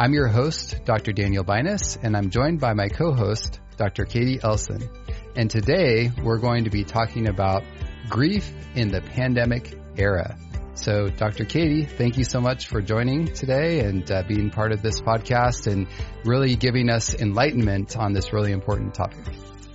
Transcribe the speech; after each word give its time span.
I'm 0.00 0.14
your 0.14 0.28
host, 0.28 0.82
Dr. 0.86 1.12
Daniel 1.12 1.44
Binus, 1.44 1.98
and 2.02 2.16
I'm 2.16 2.30
joined 2.30 2.58
by 2.58 2.72
my 2.72 2.88
co-host, 2.88 3.60
Dr. 3.76 4.06
K'dee 4.06 4.40
Elsen. 4.40 4.88
And 5.36 5.50
today 5.50 6.10
we're 6.24 6.38
going 6.38 6.64
to 6.64 6.70
be 6.70 6.84
talking 6.84 7.28
about 7.28 7.64
grief 8.08 8.50
in 8.74 8.88
the 8.88 9.02
pandemic 9.02 9.78
era. 9.98 10.38
So, 10.72 11.08
Dr. 11.08 11.44
K'dee, 11.44 11.86
thank 11.86 12.16
you 12.16 12.24
so 12.24 12.40
much 12.40 12.68
for 12.68 12.80
joining 12.80 13.26
today 13.26 13.80
and 13.80 14.10
uh, 14.10 14.22
being 14.26 14.48
part 14.48 14.72
of 14.72 14.80
this 14.80 15.02
podcast 15.02 15.70
and 15.70 15.86
really 16.24 16.56
giving 16.56 16.88
us 16.88 17.12
enlightenment 17.12 17.94
on 17.94 18.14
this 18.14 18.32
really 18.32 18.52
important 18.52 18.94
topic. 18.94 19.26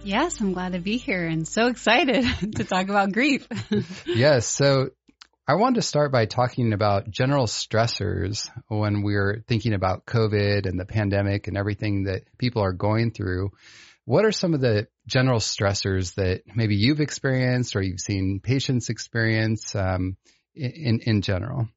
Yes, 0.04 0.42
I'm 0.42 0.54
glad 0.54 0.74
to 0.74 0.80
be 0.80 0.98
here 0.98 1.28
and 1.28 1.48
so 1.48 1.68
excited 1.68 2.26
to 2.56 2.64
talk 2.64 2.90
about 2.90 3.12
grief. 3.12 3.48
yes. 4.08 4.48
So 4.48 4.90
I 5.48 5.56
wanted 5.56 5.76
to 5.76 5.82
start 5.84 6.12
by 6.12 6.26
talking 6.26 6.74
about 6.74 7.12
general 7.12 7.46
stressors 7.46 8.50
when 8.68 9.04
we're 9.04 9.44
thinking 9.48 9.74
about 9.74 10.04
COVID 10.08 10.66
and 10.66 10.80
the 10.80 10.86
pandemic 10.86 11.48
and 11.48 11.56
everything 11.56 12.06
that 12.06 12.24
people 12.40 12.64
are 12.64 12.74
going 12.74 13.12
through. 13.12 13.52
What 14.06 14.26
are 14.26 14.32
some 14.32 14.56
of 14.56 14.62
the 14.62 14.88
general 15.06 15.38
stressors 15.38 16.16
that 16.16 16.42
maybe 16.56 16.76
you've 16.76 17.00
experienced 17.00 17.76
or 17.76 17.84
you've 17.84 18.00
seen 18.00 18.40
patients 18.42 18.90
experience 18.90 19.76
um, 19.76 20.18
in 20.56 21.02
in 21.04 21.22
general? 21.22 21.68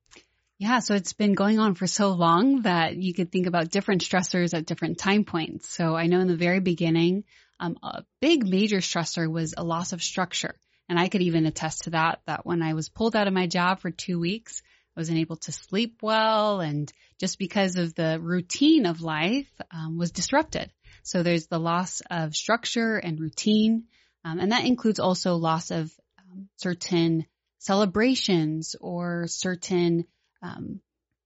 Yeah, 0.56 0.78
so 0.78 0.94
it's 0.94 1.12
been 1.12 1.34
going 1.34 1.58
on 1.58 1.74
for 1.74 1.86
so 1.86 2.12
long 2.12 2.62
that 2.62 2.96
you 2.96 3.12
could 3.12 3.30
think 3.30 3.46
about 3.46 3.70
different 3.70 4.02
stressors 4.02 4.54
at 4.54 4.64
different 4.64 4.96
time 4.98 5.24
points. 5.24 5.68
So 5.68 5.94
I 5.94 6.06
know 6.06 6.20
in 6.20 6.26
the 6.26 6.36
very 6.36 6.60
beginning, 6.60 7.24
um, 7.60 7.76
a 7.82 8.02
big 8.20 8.48
major 8.48 8.78
stressor 8.78 9.30
was 9.30 9.52
a 9.56 9.62
loss 9.62 9.92
of 9.92 10.02
structure. 10.02 10.54
And 10.88 10.98
I 10.98 11.08
could 11.08 11.22
even 11.22 11.46
attest 11.46 11.84
to 11.84 11.90
that, 11.90 12.20
that 12.26 12.46
when 12.46 12.62
I 12.62 12.74
was 12.74 12.88
pulled 12.88 13.14
out 13.14 13.26
of 13.26 13.34
my 13.34 13.46
job 13.46 13.80
for 13.80 13.90
two 13.90 14.18
weeks, 14.18 14.62
I 14.96 15.00
wasn't 15.00 15.18
able 15.18 15.36
to 15.36 15.52
sleep 15.52 15.98
well. 16.02 16.60
And 16.60 16.92
just 17.20 17.38
because 17.38 17.76
of 17.76 17.94
the 17.94 18.18
routine 18.20 18.86
of 18.86 19.02
life 19.02 19.50
um, 19.70 19.98
was 19.98 20.12
disrupted. 20.12 20.72
So 21.02 21.22
there's 21.22 21.46
the 21.46 21.58
loss 21.58 22.00
of 22.10 22.34
structure 22.34 22.96
and 22.96 23.20
routine. 23.20 23.84
Um, 24.24 24.38
and 24.40 24.52
that 24.52 24.64
includes 24.64 24.98
also 24.98 25.36
loss 25.36 25.70
of 25.70 25.92
um, 26.18 26.48
certain 26.56 27.26
celebrations 27.58 28.74
or 28.80 29.26
certain 29.26 30.06
um, 30.42 30.80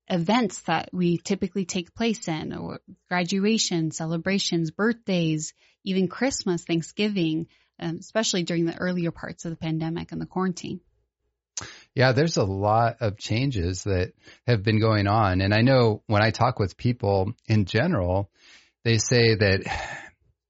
events 0.09 0.61
that 0.63 0.91
we 0.93 1.19
typically 1.19 1.65
take 1.65 1.95
place 1.95 2.29
in 2.29 2.53
or 2.55 2.81
graduation, 3.09 3.91
celebrations, 3.91 4.71
birthdays, 4.71 5.55
even 5.85 6.09
Christmas, 6.09 6.65
Thanksgiving 6.65 7.47
um, 7.83 7.97
especially 8.01 8.45
during 8.45 8.65
the 8.65 8.77
earlier 8.77 9.11
parts 9.11 9.45
of 9.45 9.51
the 9.51 9.57
pandemic 9.57 10.13
and 10.13 10.21
the 10.21 10.27
quarantine. 10.27 10.81
Yeah, 11.95 12.13
there's 12.13 12.39
a 12.39 12.45
lot 12.45 12.97
of 13.01 13.19
changes 13.19 13.85
that 13.85 14.13
have 14.47 14.63
been 14.63 14.81
going 14.81 15.07
on. 15.07 15.41
And 15.41 15.53
I 15.53 15.61
know 15.61 16.03
when 16.07 16.23
I 16.23 16.31
talk 16.31 16.59
with 16.59 16.77
people 16.77 17.35
in 17.47 17.67
general, 17.67 18.31
they 18.85 18.99
say 18.99 19.35
that 19.35 19.63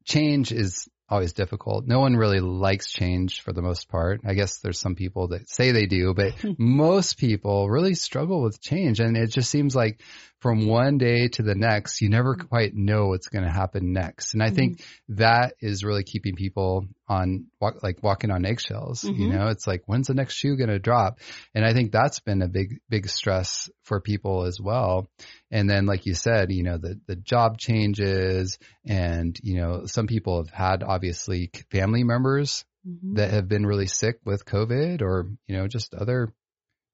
change 0.04 0.52
is 0.52 0.88
always 1.08 1.32
difficult. 1.32 1.86
No 1.86 2.00
one 2.00 2.16
really 2.16 2.40
likes 2.40 2.90
change 2.90 3.42
for 3.42 3.52
the 3.52 3.60
most 3.60 3.88
part. 3.88 4.22
I 4.24 4.34
guess 4.34 4.58
there's 4.58 4.80
some 4.80 4.94
people 4.94 5.28
that 5.28 5.50
say 5.50 5.72
they 5.72 5.86
do, 5.86 6.14
but 6.14 6.32
most 6.58 7.18
people 7.18 7.68
really 7.68 7.94
struggle 7.94 8.42
with 8.42 8.60
change. 8.60 9.00
And 9.00 9.16
it 9.16 9.30
just 9.30 9.50
seems 9.50 9.74
like 9.74 10.00
from 10.42 10.66
one 10.66 10.98
day 10.98 11.28
to 11.28 11.42
the 11.42 11.54
next, 11.54 12.00
you 12.00 12.08
never 12.08 12.34
mm-hmm. 12.34 12.48
quite 12.48 12.74
know 12.74 13.06
what's 13.06 13.28
going 13.28 13.44
to 13.44 13.50
happen 13.50 13.92
next. 13.92 14.34
And 14.34 14.42
I 14.42 14.46
mm-hmm. 14.46 14.56
think 14.56 14.84
that 15.10 15.54
is 15.60 15.84
really 15.84 16.02
keeping 16.02 16.34
people 16.34 16.88
on 17.08 17.46
walk, 17.60 17.82
like 17.84 18.02
walking 18.02 18.32
on 18.32 18.44
eggshells. 18.44 19.02
Mm-hmm. 19.02 19.22
You 19.22 19.28
know, 19.32 19.46
it's 19.48 19.68
like, 19.68 19.84
when's 19.86 20.08
the 20.08 20.14
next 20.14 20.34
shoe 20.34 20.56
going 20.56 20.68
to 20.68 20.80
drop? 20.80 21.20
And 21.54 21.64
I 21.64 21.72
think 21.72 21.92
that's 21.92 22.18
been 22.18 22.42
a 22.42 22.48
big, 22.48 22.80
big 22.88 23.08
stress 23.08 23.70
for 23.84 24.00
people 24.00 24.42
as 24.42 24.58
well. 24.60 25.08
And 25.52 25.70
then, 25.70 25.86
like 25.86 26.06
you 26.06 26.14
said, 26.14 26.50
you 26.50 26.64
know, 26.64 26.76
the, 26.76 26.98
the 27.06 27.16
job 27.16 27.58
changes 27.58 28.58
and, 28.84 29.38
you 29.44 29.58
know, 29.58 29.82
some 29.86 30.08
people 30.08 30.38
have 30.38 30.50
had 30.50 30.82
obviously 30.82 31.52
family 31.70 32.02
members 32.02 32.64
mm-hmm. 32.84 33.14
that 33.14 33.30
have 33.30 33.46
been 33.46 33.64
really 33.64 33.86
sick 33.86 34.16
with 34.24 34.44
COVID 34.44 35.02
or, 35.02 35.28
you 35.46 35.56
know, 35.56 35.68
just 35.68 35.94
other 35.94 36.32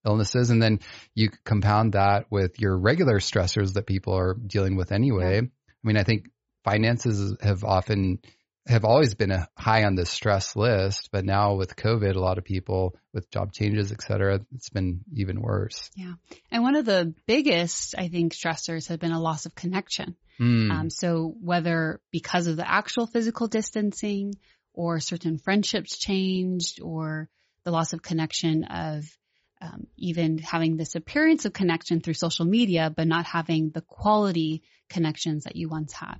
illnesses. 0.08 0.50
And 0.50 0.62
then 0.62 0.80
you 1.14 1.30
compound 1.44 1.92
that 1.92 2.26
with 2.30 2.58
your 2.58 2.76
regular 2.76 3.20
stressors 3.20 3.74
that 3.74 3.86
people 3.86 4.14
are 4.14 4.34
dealing 4.34 4.76
with 4.76 4.90
anyway. 4.90 5.38
I 5.38 5.86
mean, 5.86 5.96
I 5.96 6.02
think 6.02 6.30
finances 6.64 7.36
have 7.40 7.62
often 7.62 8.18
have 8.66 8.84
always 8.84 9.14
been 9.14 9.30
a 9.30 9.48
high 9.56 9.84
on 9.84 9.94
the 9.94 10.04
stress 10.04 10.54
list, 10.54 11.08
but 11.10 11.24
now 11.24 11.54
with 11.54 11.74
COVID, 11.74 12.14
a 12.14 12.20
lot 12.20 12.36
of 12.36 12.44
people 12.44 12.94
with 13.14 13.30
job 13.30 13.52
changes, 13.52 13.92
et 13.92 14.02
cetera, 14.02 14.40
it's 14.54 14.68
been 14.68 15.00
even 15.14 15.40
worse. 15.40 15.90
Yeah. 15.96 16.12
And 16.50 16.62
one 16.62 16.76
of 16.76 16.84
the 16.84 17.14
biggest, 17.26 17.94
I 17.96 18.08
think, 18.08 18.34
stressors 18.34 18.88
has 18.88 18.98
been 18.98 19.12
a 19.12 19.20
loss 19.20 19.46
of 19.46 19.54
connection. 19.54 20.16
Mm. 20.38 20.70
Um, 20.70 20.90
so 20.90 21.34
whether 21.40 22.00
because 22.10 22.46
of 22.46 22.56
the 22.56 22.70
actual 22.70 23.06
physical 23.06 23.48
distancing 23.48 24.34
or 24.74 25.00
certain 25.00 25.38
friendships 25.38 25.96
changed 25.96 26.80
or 26.82 27.30
the 27.64 27.70
loss 27.70 27.94
of 27.94 28.02
connection 28.02 28.64
of 28.64 29.04
um, 29.60 29.86
even 29.96 30.38
having 30.38 30.76
this 30.76 30.94
appearance 30.94 31.44
of 31.44 31.52
connection 31.52 32.00
through 32.00 32.14
social 32.14 32.44
media, 32.44 32.92
but 32.94 33.06
not 33.06 33.26
having 33.26 33.70
the 33.70 33.80
quality 33.82 34.62
connections 34.88 35.44
that 35.44 35.56
you 35.56 35.68
once 35.68 35.92
had. 35.92 36.16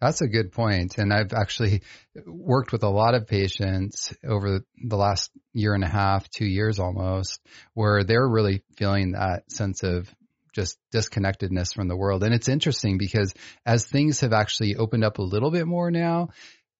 That's 0.00 0.20
a 0.20 0.28
good 0.28 0.52
point. 0.52 0.98
And 0.98 1.12
I've 1.12 1.32
actually 1.32 1.82
worked 2.26 2.72
with 2.72 2.84
a 2.84 2.88
lot 2.88 3.14
of 3.14 3.26
patients 3.26 4.14
over 4.24 4.60
the 4.76 4.96
last 4.96 5.30
year 5.52 5.74
and 5.74 5.84
a 5.84 5.88
half, 5.88 6.28
two 6.30 6.46
years 6.46 6.78
almost, 6.78 7.40
where 7.74 8.04
they're 8.04 8.28
really 8.28 8.62
feeling 8.76 9.12
that 9.12 9.50
sense 9.50 9.82
of 9.82 10.08
just 10.54 10.78
disconnectedness 10.92 11.72
from 11.72 11.88
the 11.88 11.96
world. 11.96 12.22
And 12.22 12.32
it's 12.32 12.48
interesting 12.48 12.98
because 12.98 13.34
as 13.66 13.86
things 13.86 14.20
have 14.20 14.32
actually 14.32 14.76
opened 14.76 15.04
up 15.04 15.18
a 15.18 15.22
little 15.22 15.50
bit 15.50 15.66
more 15.66 15.90
now, 15.90 16.28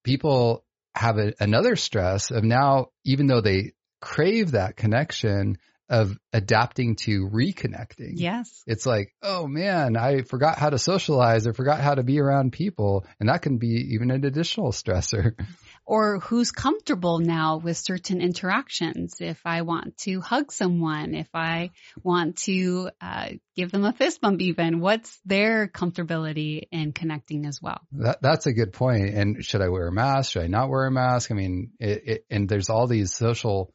people 0.04 0.64
have 0.94 1.18
a, 1.18 1.32
another 1.40 1.74
stress 1.74 2.30
of 2.30 2.44
now, 2.44 2.88
even 3.04 3.26
though 3.26 3.40
they 3.40 3.72
crave 4.00 4.52
that 4.52 4.76
connection, 4.76 5.58
of 5.88 6.16
adapting 6.32 6.96
to 6.96 7.28
reconnecting. 7.28 8.12
Yes. 8.14 8.62
It's 8.66 8.86
like, 8.86 9.14
oh 9.22 9.46
man, 9.46 9.96
I 9.96 10.22
forgot 10.22 10.58
how 10.58 10.70
to 10.70 10.78
socialize 10.78 11.46
or 11.46 11.52
forgot 11.52 11.80
how 11.80 11.94
to 11.94 12.02
be 12.02 12.20
around 12.20 12.52
people. 12.52 13.06
And 13.20 13.28
that 13.28 13.42
can 13.42 13.58
be 13.58 13.90
even 13.92 14.10
an 14.10 14.24
additional 14.24 14.72
stressor. 14.72 15.32
Or 15.86 16.18
who's 16.18 16.50
comfortable 16.50 17.18
now 17.18 17.58
with 17.58 17.76
certain 17.76 18.22
interactions. 18.22 19.16
If 19.20 19.38
I 19.44 19.60
want 19.60 19.98
to 19.98 20.18
hug 20.22 20.50
someone, 20.50 21.14
if 21.14 21.28
I 21.34 21.72
want 22.02 22.38
to 22.44 22.88
uh, 23.02 23.28
give 23.54 23.70
them 23.70 23.84
a 23.84 23.92
fist 23.92 24.22
bump 24.22 24.40
even, 24.40 24.80
what's 24.80 25.20
their 25.26 25.68
comfortability 25.68 26.62
in 26.72 26.92
connecting 26.92 27.44
as 27.44 27.60
well? 27.60 27.80
That, 27.92 28.22
that's 28.22 28.46
a 28.46 28.54
good 28.54 28.72
point. 28.72 29.10
And 29.10 29.44
should 29.44 29.60
I 29.60 29.68
wear 29.68 29.88
a 29.88 29.92
mask? 29.92 30.32
Should 30.32 30.44
I 30.44 30.46
not 30.46 30.70
wear 30.70 30.86
a 30.86 30.90
mask? 30.90 31.30
I 31.30 31.34
mean, 31.34 31.72
it, 31.78 32.02
it, 32.06 32.26
and 32.30 32.48
there's 32.48 32.70
all 32.70 32.86
these 32.86 33.14
social 33.14 33.74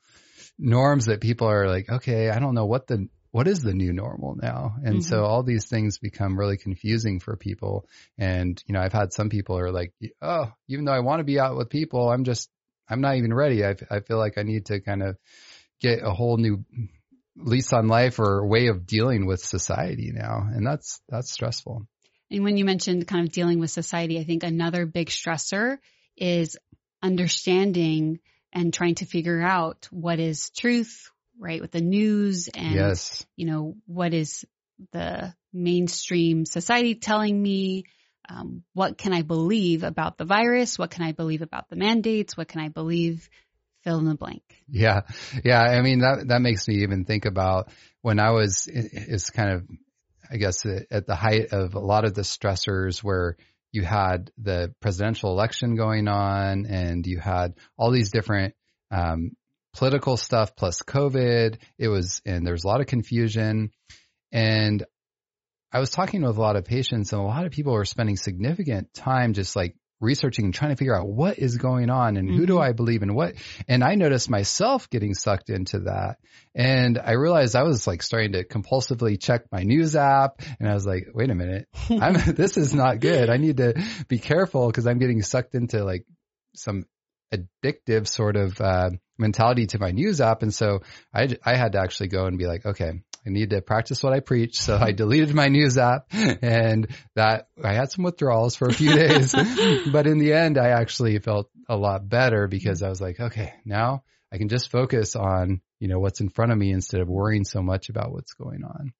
norms 0.60 1.06
that 1.06 1.22
people 1.22 1.48
are 1.48 1.68
like, 1.68 1.90
okay, 1.90 2.30
I 2.30 2.40
don't 2.40 2.54
know 2.54 2.66
what 2.66 2.86
the 2.88 3.08
what 3.32 3.48
is 3.48 3.62
the 3.62 3.74
new 3.74 3.94
normal 3.94 4.36
now? 4.36 4.76
And 4.84 4.96
mm-hmm. 4.96 5.02
so 5.02 5.24
all 5.24 5.44
these 5.44 5.68
things 5.68 6.00
become 6.00 6.38
really 6.38 6.58
confusing 6.58 7.20
for 7.20 7.36
people. 7.36 7.88
And, 8.18 8.62
you 8.66 8.74
know, 8.74 8.82
I've 8.82 8.94
had 8.94 9.14
some 9.14 9.30
people 9.30 9.58
are 9.60 9.72
like, 9.72 9.94
oh, 10.22 10.52
even 10.68 10.86
though 10.86 10.94
I 10.94 11.02
want 11.02 11.20
to 11.20 11.26
be 11.26 11.40
out 11.40 11.56
with 11.56 11.70
people, 11.70 12.10
I'm 12.10 12.24
just, 12.24 12.50
I'm 12.90 13.02
not 13.02 13.18
even 13.18 13.32
ready. 13.32 13.64
I, 13.64 13.76
I 13.92 14.00
feel 14.00 14.18
like 14.18 14.40
I 14.40 14.44
need 14.44 14.66
to 14.68 14.80
kind 14.80 15.04
of 15.04 15.16
get 15.80 16.00
a 16.04 16.12
whole 16.12 16.38
new 16.38 16.66
lease 17.38 17.72
on 17.72 17.88
life 17.88 18.20
or 18.20 18.48
way 18.48 18.68
of 18.68 18.88
dealing 18.88 19.28
with 19.28 19.42
society 19.42 20.12
now. 20.12 20.48
And 20.52 20.66
that's, 20.66 21.00
that's 21.08 21.32
stressful. 21.32 21.86
And 22.32 22.44
when 22.44 22.58
you 22.58 22.66
mentioned 22.66 23.08
kind 23.08 23.28
of 23.28 23.32
dealing 23.32 23.60
with 23.60 23.70
society, 23.70 24.20
I 24.20 24.24
think 24.24 24.44
another 24.44 24.88
big 24.88 25.10
stressor 25.10 25.78
is 26.18 26.58
understanding 27.04 28.20
and 28.52 28.74
trying 28.74 28.96
to 28.96 29.06
figure 29.06 29.42
out 29.42 29.88
what 29.92 30.20
is 30.20 30.50
truth, 30.52 31.10
right, 31.40 31.62
with 31.62 31.72
the 31.72 31.82
news 31.82 32.48
and, 32.48 32.76
yes. 32.76 33.26
you 33.36 33.46
know, 33.46 33.76
what 33.86 34.14
is 34.14 34.46
the 34.92 35.34
mainstream 35.54 36.46
society 36.46 36.96
telling 36.96 37.42
me? 37.42 37.84
Um, 38.28 38.64
what 38.74 38.98
can 38.98 39.14
I 39.14 39.24
believe 39.24 39.84
about 39.84 40.18
the 40.18 40.26
virus? 40.26 40.78
What 40.78 40.92
can 40.92 41.04
I 41.04 41.14
believe 41.14 41.42
about 41.42 41.70
the 41.70 41.76
mandates? 41.76 42.38
What 42.38 42.48
can 42.48 42.62
I 42.62 42.70
believe? 42.70 43.30
Fill 43.86 44.00
in 44.00 44.06
the 44.06 44.14
blank. 44.14 44.44
Yeah. 44.68 45.04
Yeah. 45.42 45.62
I 45.62 45.82
mean, 45.82 46.00
that, 46.00 46.28
that 46.28 46.42
makes 46.42 46.68
me 46.68 46.84
even 46.84 47.06
think 47.06 47.24
about 47.24 47.72
when 48.02 48.20
I 48.20 48.32
was, 48.32 48.68
is 48.68 49.30
kind 49.30 49.52
of, 49.52 49.68
I 50.30 50.36
guess 50.36 50.66
at 50.66 51.08
the 51.08 51.16
height 51.16 51.54
of 51.54 51.76
a 51.76 51.80
lot 51.80 52.04
of 52.04 52.14
the 52.14 52.24
stressors 52.24 53.00
where 53.00 53.38
you 53.72 53.84
had 53.84 54.32
the 54.38 54.74
presidential 54.82 55.32
election 55.32 55.76
going 55.76 56.08
on 56.08 56.66
and 56.66 57.06
you 57.06 57.20
had 57.20 57.56
all 57.78 57.92
these 57.92 58.12
different, 58.12 58.56
um, 58.92 59.32
political 59.74 60.18
stuff 60.18 60.56
plus 60.56 60.82
COVID. 60.82 61.58
It 61.78 61.88
was, 61.88 62.22
and 62.26 62.46
there 62.46 62.54
was 62.54 62.64
a 62.64 62.68
lot 62.68 62.82
of 62.82 62.88
confusion. 62.88 63.72
And 64.32 64.84
I 65.72 65.80
was 65.80 65.92
talking 65.92 66.24
with 66.24 66.38
a 66.38 66.42
lot 66.42 66.56
of 66.56 66.66
patients 66.66 67.14
and 67.14 67.22
a 67.22 67.26
lot 67.26 67.46
of 67.46 67.52
people 67.52 67.74
were 67.74 67.86
spending 67.86 68.18
significant 68.18 68.94
time 68.94 69.34
just 69.34 69.56
like 69.56 69.76
researching 70.02 70.46
and 70.46 70.54
trying 70.54 70.72
to 70.72 70.78
figure 70.78 70.96
out 70.96 71.08
what 71.08 71.38
is 71.38 71.58
going 71.58 71.90
on 71.90 72.18
and 72.18 72.30
who 72.30 72.46
do 72.46 72.56
Mhm. 72.56 72.64
I 72.64 72.72
believe 72.72 73.04
in 73.04 73.14
what. 73.14 73.36
And 73.68 73.84
I 73.84 73.96
noticed 73.96 74.30
myself 74.30 74.90
getting 74.90 75.14
sucked 75.14 75.50
into 75.50 75.80
that. 75.82 76.18
And 76.56 76.98
I 76.98 77.14
realized 77.14 77.56
I 77.56 77.64
was 77.64 77.86
like 77.86 78.02
starting 78.02 78.32
to 78.34 78.46
compulsively 78.46 79.22
check 79.22 79.44
my 79.52 79.64
news 79.64 79.96
app 79.96 80.42
and 80.60 80.70
I 80.70 80.74
was 80.74 80.86
like, 80.86 81.08
wait 81.14 81.30
a 81.30 81.36
minute, 81.36 81.68
I'm, 81.90 82.14
this 82.36 82.58
is 82.58 82.74
not 82.74 83.00
good. 83.00 83.30
I 83.30 83.38
need 83.38 83.58
to 83.58 83.74
be 84.08 84.20
careful 84.20 84.68
because 84.68 84.88
I'm 84.88 85.00
getting 85.00 85.22
sucked 85.22 85.56
into 85.56 85.84
like 85.84 86.06
some 86.56 86.86
addictive 87.34 88.08
sort 88.08 88.36
of, 88.36 88.60
uh, 88.60 88.90
mentality 89.18 89.68
to 89.68 89.80
my 89.80 89.92
news 89.92 90.22
app. 90.22 90.44
And 90.44 90.54
so 90.54 90.80
I, 91.14 91.38
I 91.46 91.56
had 91.56 91.74
to 91.74 91.80
actually 91.80 92.08
go 92.08 92.26
and 92.26 92.38
be 92.38 92.48
like, 92.48 92.66
okay, 92.66 92.94
I 93.26 93.30
need 93.30 93.52
to 93.52 93.62
practice 93.62 94.02
what 94.02 94.14
I 94.14 94.20
preach. 94.22 94.60
So 94.62 94.78
I 94.78 94.92
deleted 94.92 95.34
my 95.34 95.48
news 95.48 95.78
app 95.78 96.08
and 96.12 96.88
that 97.16 97.48
I 97.64 97.74
had 97.74 97.92
some 97.92 98.04
withdrawals 98.04 98.56
for 98.56 98.68
a 98.68 98.74
few 98.74 98.94
days, 98.94 99.34
but 99.92 100.08
in 100.08 100.20
the 100.20 100.34
end, 100.34 100.58
I 100.58 100.70
actually 100.70 101.20
felt 101.20 101.50
a 101.68 101.76
lot 101.76 102.08
better 102.08 102.48
because 102.48 102.82
I 102.82 102.90
was 102.90 103.02
like, 103.02 103.20
okay, 103.20 103.54
now 103.66 104.04
I 104.32 104.38
can 104.38 104.50
just 104.50 104.72
focus 104.72 105.16
on, 105.16 105.62
you 105.80 105.88
know, 105.88 106.00
what's 106.00 106.22
in 106.22 106.30
front 106.30 106.52
of 106.52 106.58
me 106.58 106.72
instead 106.72 107.02
of 107.02 107.10
worrying 107.10 107.44
so 107.44 107.62
much 107.62 107.90
about 107.90 108.12
what's 108.12 108.34
going 108.34 108.64
on. 108.64 108.94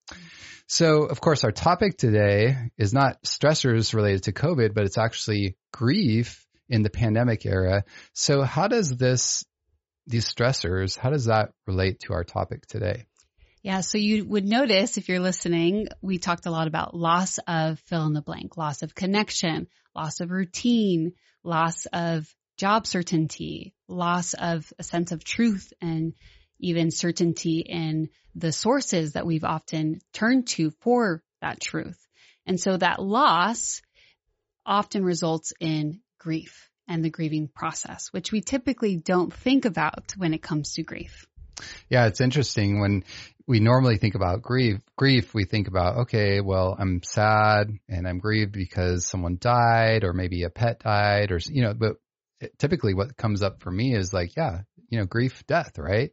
So 0.68 1.04
of 1.04 1.20
course, 1.20 1.44
our 1.44 1.52
topic 1.52 1.98
today 1.98 2.56
is 2.78 2.94
not 2.94 3.24
stressors 3.24 3.94
related 3.94 4.24
to 4.24 4.34
COVID, 4.34 4.74
but 4.74 4.86
it's 4.86 4.98
actually 4.98 5.56
grief 5.72 6.46
in 6.70 6.84
the 6.84 6.90
pandemic 6.90 7.46
era. 7.46 7.84
So 8.14 8.44
how 8.44 8.68
does 8.68 8.96
this, 8.96 9.44
these 10.06 10.32
stressors, 10.32 10.98
how 10.98 11.10
does 11.10 11.26
that 11.26 11.52
relate 11.66 12.02
to 12.02 12.14
our 12.14 12.24
topic 12.24 12.68
today? 12.68 13.06
Yeah, 13.62 13.82
so 13.82 13.98
you 13.98 14.24
would 14.26 14.46
notice 14.46 14.98
if 14.98 15.10
you're 15.10 15.20
listening, 15.20 15.88
we 16.02 16.18
talked 16.18 16.46
a 16.46 16.52
lot 16.52 16.68
about 16.68 16.96
loss 16.96 17.40
of 17.40 17.80
fill 17.82 18.06
in 18.06 18.14
the 18.14 18.22
blank, 18.22 18.56
loss 18.56 18.84
of 18.84 18.96
connection, 18.96 19.68
loss 19.94 20.22
of 20.22 20.32
routine, 20.32 21.12
loss 21.44 21.86
of 21.88 22.34
job 22.58 22.88
certainty, 22.88 23.74
loss 23.90 24.34
of 24.34 24.72
a 24.80 24.84
sense 24.84 25.12
of 25.12 25.26
truth 25.26 25.74
and 25.82 26.14
even 26.60 26.90
certainty 26.90 27.60
in 27.60 28.10
the 28.36 28.52
sources 28.54 29.14
that 29.14 29.26
we've 29.26 29.44
often 29.44 30.00
turned 30.14 30.48
to 30.48 30.72
for 30.82 31.22
that 31.42 31.60
truth. 31.60 32.08
And 32.46 32.60
so 32.60 32.78
that 32.78 33.02
loss 33.02 33.82
often 34.66 35.04
results 35.04 35.52
in 35.60 36.00
grief 36.18 36.70
and 36.88 37.04
the 37.04 37.10
grieving 37.10 37.48
process, 37.48 38.08
which 38.12 38.32
we 38.32 38.42
typically 38.42 38.96
don't 38.96 39.34
think 39.34 39.66
about 39.66 40.14
when 40.18 40.34
it 40.34 40.42
comes 40.42 40.74
to 40.74 40.84
grief. 40.84 41.28
Yeah, 41.90 42.08
it's 42.08 42.22
interesting 42.22 42.80
when 42.80 43.04
we 43.48 43.60
normally 43.60 43.98
think 43.98 44.14
about 44.14 44.44
grief. 44.44 44.80
Grief, 44.96 45.34
we 45.34 45.44
think 45.44 45.68
about, 45.68 46.02
okay, 46.02 46.40
well, 46.40 46.76
I'm 46.78 47.02
sad 47.02 47.72
and 47.88 48.08
I'm 48.08 48.20
grieved 48.20 48.52
because 48.52 49.08
someone 49.08 49.38
died 49.40 50.04
or 50.04 50.14
maybe 50.14 50.44
a 50.44 50.52
pet 50.52 50.80
died 50.80 51.32
or, 51.32 51.40
you 51.50 51.64
know, 51.64 51.74
but 51.74 51.96
typically 52.60 52.94
what 52.94 53.18
comes 53.18 53.42
up 53.42 53.64
for 53.64 53.72
me 53.72 53.96
is 53.96 54.14
like, 54.14 54.36
yeah, 54.38 54.60
you 54.90 55.00
know, 55.00 55.06
grief, 55.06 55.44
death, 55.48 55.80
right? 55.80 56.12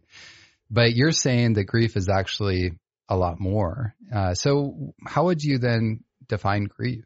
But 0.70 0.94
you're 0.94 1.12
saying 1.12 1.54
that 1.54 1.64
grief 1.64 1.96
is 1.96 2.08
actually 2.08 2.72
a 3.08 3.16
lot 3.16 3.38
more. 3.38 3.94
Uh, 4.14 4.34
so 4.34 4.94
how 5.06 5.26
would 5.26 5.42
you 5.42 5.58
then 5.58 6.04
define 6.26 6.64
grief? 6.64 7.04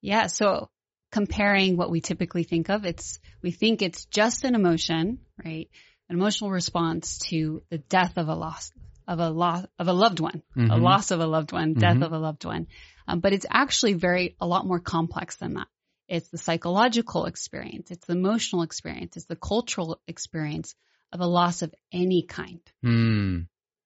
Yeah. 0.00 0.26
So 0.26 0.70
comparing 1.12 1.76
what 1.76 1.90
we 1.90 2.00
typically 2.00 2.42
think 2.42 2.68
of, 2.68 2.84
it's, 2.84 3.20
we 3.42 3.52
think 3.52 3.80
it's 3.80 4.06
just 4.06 4.44
an 4.44 4.54
emotion, 4.54 5.20
right? 5.42 5.70
An 6.12 6.18
emotional 6.18 6.50
response 6.50 7.20
to 7.30 7.62
the 7.70 7.78
death 7.78 8.18
of 8.18 8.28
a 8.28 8.34
loss, 8.34 8.70
of 9.08 9.18
a 9.18 9.30
loss, 9.30 9.64
of 9.78 9.88
a 9.88 9.94
loved 9.94 10.20
one, 10.20 10.42
a 10.54 10.58
Mhm. 10.58 10.82
loss 10.82 11.10
of 11.10 11.20
a 11.20 11.26
loved 11.26 11.52
one, 11.52 11.72
death 11.72 11.96
Mhm. 11.96 12.04
of 12.04 12.12
a 12.12 12.18
loved 12.18 12.44
one. 12.44 12.66
Um, 13.08 13.20
but 13.20 13.32
it's 13.32 13.46
actually 13.48 13.94
very, 13.94 14.36
a 14.38 14.46
lot 14.46 14.66
more 14.66 14.78
complex 14.78 15.36
than 15.36 15.54
that. 15.54 15.68
It's 16.08 16.28
the 16.28 16.36
psychological 16.36 17.24
experience. 17.24 17.90
It's 17.90 18.06
the 18.06 18.12
emotional 18.12 18.60
experience. 18.60 19.16
It's 19.16 19.24
the 19.24 19.36
cultural 19.36 20.02
experience 20.06 20.74
of 21.12 21.20
a 21.22 21.26
loss 21.26 21.62
of 21.62 21.74
any 21.90 22.24
kind. 22.24 22.60
Hmm. 22.82 23.38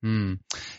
Hmm. 0.02 0.34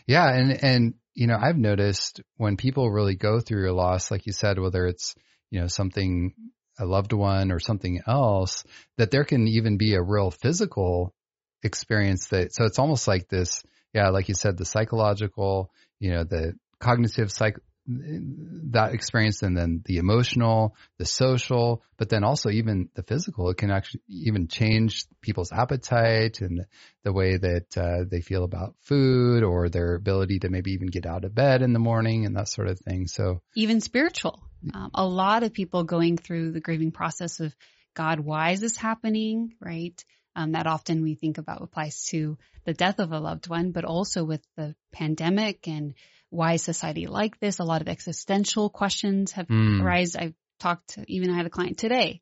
Yeah. 0.05 0.27
And, 0.29 0.51
and, 0.61 0.93
you 1.13 1.27
know, 1.27 1.37
I've 1.41 1.57
noticed 1.57 2.19
when 2.35 2.57
people 2.57 2.91
really 2.91 3.15
go 3.15 3.39
through 3.39 3.71
a 3.71 3.73
loss, 3.73 4.11
like 4.11 4.25
you 4.25 4.33
said, 4.33 4.59
whether 4.59 4.85
it's, 4.85 5.15
you 5.49 5.61
know, 5.61 5.67
something, 5.67 6.33
a 6.77 6.85
loved 6.85 7.13
one 7.13 7.53
or 7.53 7.59
something 7.61 8.01
else, 8.05 8.65
that 8.97 9.11
there 9.11 9.23
can 9.23 9.47
even 9.47 9.77
be 9.77 9.93
a 9.93 10.01
real 10.01 10.29
physical 10.29 11.13
experience 11.63 12.27
that, 12.27 12.53
so 12.53 12.65
it's 12.65 12.79
almost 12.79 13.07
like 13.07 13.27
this, 13.27 13.63
yeah, 13.93 14.09
like 14.09 14.27
you 14.27 14.35
said, 14.35 14.57
the 14.57 14.65
psychological, 14.65 15.71
you 15.99 16.11
know, 16.11 16.23
the 16.23 16.53
cognitive 16.79 17.31
psych, 17.31 17.57
that 17.87 18.93
experience 18.93 19.43
and 19.43 19.57
then 19.57 19.81
the 19.85 19.97
emotional, 19.97 20.75
the 20.97 21.05
social, 21.05 21.81
but 21.97 22.09
then 22.09 22.23
also 22.23 22.49
even 22.49 22.89
the 22.95 23.03
physical. 23.03 23.49
It 23.49 23.57
can 23.57 23.71
actually 23.71 24.01
even 24.09 24.49
change 24.49 25.05
people's 25.21 25.53
appetite 25.53 26.41
and 26.41 26.65
the 27.03 27.13
way 27.13 27.37
that 27.37 27.77
uh, 27.77 28.03
they 28.09 28.19
feel 28.19 28.43
about 28.43 28.75
food 28.81 29.43
or 29.43 29.69
their 29.69 29.95
ability 29.95 30.39
to 30.39 30.49
maybe 30.49 30.71
even 30.71 30.87
get 30.87 31.05
out 31.05 31.23
of 31.23 31.33
bed 31.33 31.61
in 31.61 31.71
the 31.71 31.79
morning 31.79 32.25
and 32.25 32.35
that 32.35 32.49
sort 32.49 32.67
of 32.67 32.77
thing. 32.79 33.07
So, 33.07 33.41
even 33.55 33.79
spiritual. 33.79 34.43
Um, 34.73 34.91
a 34.93 35.05
lot 35.05 35.43
of 35.43 35.53
people 35.53 35.83
going 35.85 36.17
through 36.17 36.51
the 36.51 36.59
grieving 36.59 36.91
process 36.91 37.39
of 37.39 37.55
God, 37.93 38.19
why 38.19 38.51
is 38.51 38.59
this 38.59 38.75
happening? 38.75 39.53
Right. 39.61 40.03
Um, 40.37 40.51
that 40.51 40.67
often 40.67 41.01
we 41.01 41.15
think 41.15 41.39
about 41.39 41.63
applies 41.63 42.03
to 42.11 42.37
the 42.63 42.73
death 42.73 42.99
of 42.99 43.11
a 43.11 43.19
loved 43.19 43.49
one, 43.49 43.71
but 43.71 43.85
also 43.85 44.23
with 44.23 44.41
the 44.55 44.75
pandemic 44.91 45.67
and 45.67 45.95
why 46.29 46.57
society 46.57 47.07
like 47.07 47.39
this? 47.39 47.57
A 47.57 47.63
lot 47.63 47.81
of 47.81 47.87
existential 47.87 48.69
questions 48.69 49.31
have 49.31 49.47
mm, 49.47 49.81
arise. 49.81 50.15
I've 50.15 50.35
talked 50.59 50.89
to, 50.89 51.05
even 51.07 51.31
I 51.31 51.37
had 51.37 51.47
a 51.47 51.49
client 51.49 51.79
today, 51.79 52.21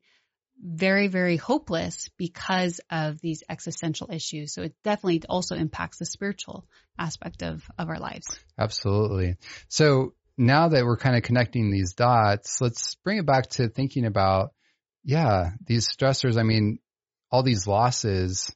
very, 0.58 1.08
very 1.08 1.36
hopeless 1.36 2.08
because 2.16 2.80
of 2.90 3.20
these 3.20 3.42
existential 3.50 4.08
issues. 4.10 4.54
So 4.54 4.62
it 4.62 4.74
definitely 4.82 5.22
also 5.28 5.54
impacts 5.54 5.98
the 5.98 6.06
spiritual 6.06 6.66
aspect 6.98 7.42
of, 7.42 7.68
of 7.76 7.90
our 7.90 7.98
lives. 7.98 8.38
absolutely. 8.58 9.36
So 9.68 10.14
now 10.38 10.68
that 10.68 10.86
we're 10.86 10.96
kind 10.96 11.16
of 11.16 11.22
connecting 11.22 11.70
these 11.70 11.92
dots, 11.92 12.62
let's 12.62 12.94
bring 13.04 13.18
it 13.18 13.26
back 13.26 13.48
to 13.50 13.68
thinking 13.68 14.06
about, 14.06 14.52
yeah, 15.04 15.50
these 15.66 15.86
stressors. 15.86 16.38
I 16.38 16.42
mean, 16.42 16.78
all 17.36 17.42
these 17.42 17.66
losses. 17.66 18.50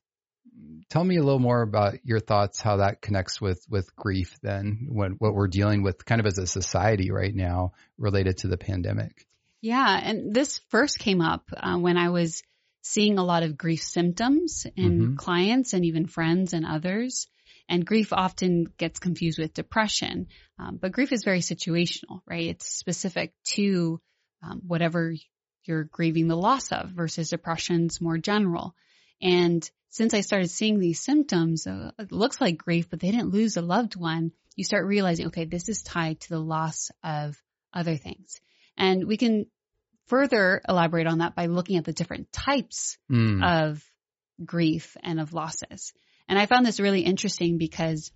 Tell 0.88 1.04
me 1.04 1.18
a 1.18 1.22
little 1.22 1.38
more 1.38 1.60
about 1.60 1.98
your 2.02 2.18
thoughts, 2.18 2.60
how 2.60 2.78
that 2.78 3.02
connects 3.02 3.40
with, 3.40 3.62
with 3.68 3.94
grief 3.94 4.38
then, 4.42 4.88
when, 4.88 5.12
what 5.12 5.34
we're 5.34 5.48
dealing 5.48 5.82
with 5.82 6.04
kind 6.06 6.18
of 6.20 6.26
as 6.26 6.38
a 6.38 6.46
society 6.46 7.10
right 7.10 7.34
now 7.34 7.72
related 7.98 8.38
to 8.38 8.48
the 8.48 8.56
pandemic. 8.56 9.26
Yeah, 9.60 10.00
and 10.02 10.34
this 10.34 10.60
first 10.70 10.98
came 10.98 11.20
up 11.20 11.50
uh, 11.54 11.76
when 11.76 11.98
I 11.98 12.08
was 12.08 12.42
seeing 12.80 13.18
a 13.18 13.24
lot 13.24 13.42
of 13.42 13.58
grief 13.58 13.82
symptoms 13.82 14.66
in 14.74 15.00
Mhm. 15.00 15.16
clients 15.18 15.74
and 15.74 15.84
even 15.84 16.06
friends 16.06 16.54
and 16.54 16.64
others. 16.64 17.28
And 17.68 17.86
grief 17.86 18.12
often 18.12 18.64
gets 18.78 18.98
confused 18.98 19.38
with 19.38 19.54
depression, 19.54 20.26
um, 20.58 20.78
but 20.80 20.92
grief 20.92 21.12
is 21.12 21.22
very 21.22 21.40
situational, 21.40 22.22
right? 22.26 22.46
It's 22.46 22.66
specific 22.66 23.34
to 23.54 24.00
um, 24.42 24.62
whatever 24.66 25.14
you're 25.64 25.84
grieving 25.84 26.28
the 26.28 26.36
loss 26.36 26.72
of 26.72 26.90
versus 26.90 27.30
depression's 27.30 28.00
more 28.00 28.18
general. 28.18 28.74
And 29.20 29.68
since 29.90 30.14
I 30.14 30.20
started 30.20 30.48
seeing 30.50 30.78
these 30.78 31.00
symptoms, 31.00 31.66
uh, 31.66 31.90
it 31.98 32.12
looks 32.12 32.40
like 32.40 32.58
grief, 32.58 32.88
but 32.88 33.00
they 33.00 33.10
didn't 33.10 33.30
lose 33.30 33.56
a 33.56 33.62
loved 33.62 33.96
one. 33.96 34.32
You 34.56 34.64
start 34.64 34.86
realizing, 34.86 35.28
okay, 35.28 35.44
this 35.44 35.68
is 35.68 35.82
tied 35.82 36.20
to 36.20 36.28
the 36.28 36.40
loss 36.40 36.90
of 37.02 37.36
other 37.72 37.96
things. 37.96 38.40
And 38.76 39.06
we 39.06 39.16
can 39.16 39.46
further 40.06 40.60
elaborate 40.68 41.06
on 41.06 41.18
that 41.18 41.34
by 41.34 41.46
looking 41.46 41.76
at 41.76 41.84
the 41.84 41.92
different 41.92 42.32
types 42.32 42.98
Mm, 43.10 43.44
of 43.44 43.84
grief 44.44 44.96
and 45.02 45.20
of 45.20 45.32
losses. 45.34 45.92
And 46.28 46.38
I 46.38 46.46
found 46.46 46.64
this 46.64 46.80
really 46.80 47.02
interesting 47.02 47.58
because 47.58 48.12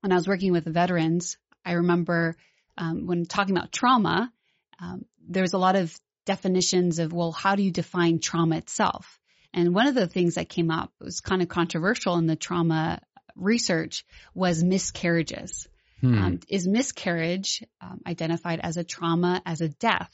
when 0.00 0.12
I 0.12 0.14
was 0.14 0.28
working 0.28 0.52
with 0.52 0.64
veterans, 0.64 1.38
I 1.64 1.72
remember 1.72 2.36
um, 2.78 3.06
when 3.06 3.24
talking 3.24 3.56
about 3.56 3.72
trauma, 3.72 4.32
um, 4.78 5.04
there's 5.26 5.54
a 5.54 5.58
lot 5.58 5.76
of 5.76 5.98
definitions 6.26 6.98
of, 6.98 7.12
well, 7.12 7.32
how 7.32 7.54
do 7.56 7.62
you 7.62 7.70
define 7.72 8.18
trauma 8.18 8.56
itself? 8.58 9.18
And 9.54 9.74
one 9.74 9.86
of 9.86 9.94
the 9.94 10.06
things 10.06 10.34
that 10.34 10.50
came 10.50 10.70
up 10.70 10.92
was 11.00 11.20
kind 11.20 11.40
of 11.40 11.48
controversial 11.48 12.16
in 12.16 12.26
the 12.26 12.36
trauma 12.36 13.00
research 13.34 14.04
was 14.34 14.62
miscarriages. 14.62 15.66
hmm, 16.00 16.18
Um, 16.18 16.40
is 16.48 16.66
miscarriage 16.68 17.62
um, 17.80 18.00
identified 18.06 18.60
as 18.62 18.76
a 18.76 18.84
trauma, 18.84 19.40
as 19.46 19.60
a 19.62 19.68
death? 19.70 20.12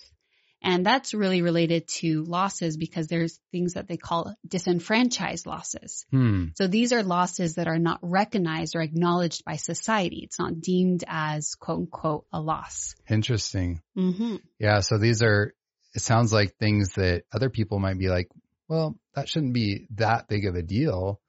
And 0.64 0.86
that's 0.86 1.12
really 1.12 1.42
related 1.42 1.88
to 1.98 2.22
losses 2.22 2.76
because 2.76 3.08
there's 3.08 3.40
things 3.50 3.72
that 3.74 3.88
they 3.88 3.96
call 3.96 4.32
disenfranchised 4.46 5.44
losses. 5.44 6.06
hmm, 6.12 6.46
So 6.56 6.68
these 6.68 6.92
are 6.92 7.02
losses 7.02 7.56
that 7.56 7.66
are 7.66 7.80
not 7.80 7.98
recognized 8.02 8.76
or 8.76 8.80
acknowledged 8.82 9.44
by 9.44 9.56
society. 9.56 10.20
It's 10.22 10.38
not 10.38 10.60
deemed 10.60 11.02
as 11.08 11.56
quote 11.56 11.78
unquote 11.80 12.26
a 12.32 12.40
loss. 12.40 12.94
interesting. 13.10 13.82
Mm-hmm. 13.96 14.36
Yeah. 14.60 14.80
So 14.80 14.98
these 14.98 15.20
are 15.22 15.52
it 15.94 16.00
sounds 16.00 16.32
like 16.32 16.56
things 16.56 16.92
that 16.94 17.24
other 17.32 17.50
people 17.50 17.78
might 17.78 17.98
be 17.98 18.08
like, 18.08 18.28
well, 18.68 18.96
that 19.14 19.28
shouldn't 19.28 19.54
be 19.54 19.86
that 19.96 20.28
big 20.28 20.46
of 20.46 20.54
a 20.54 20.62
deal. 20.62 21.20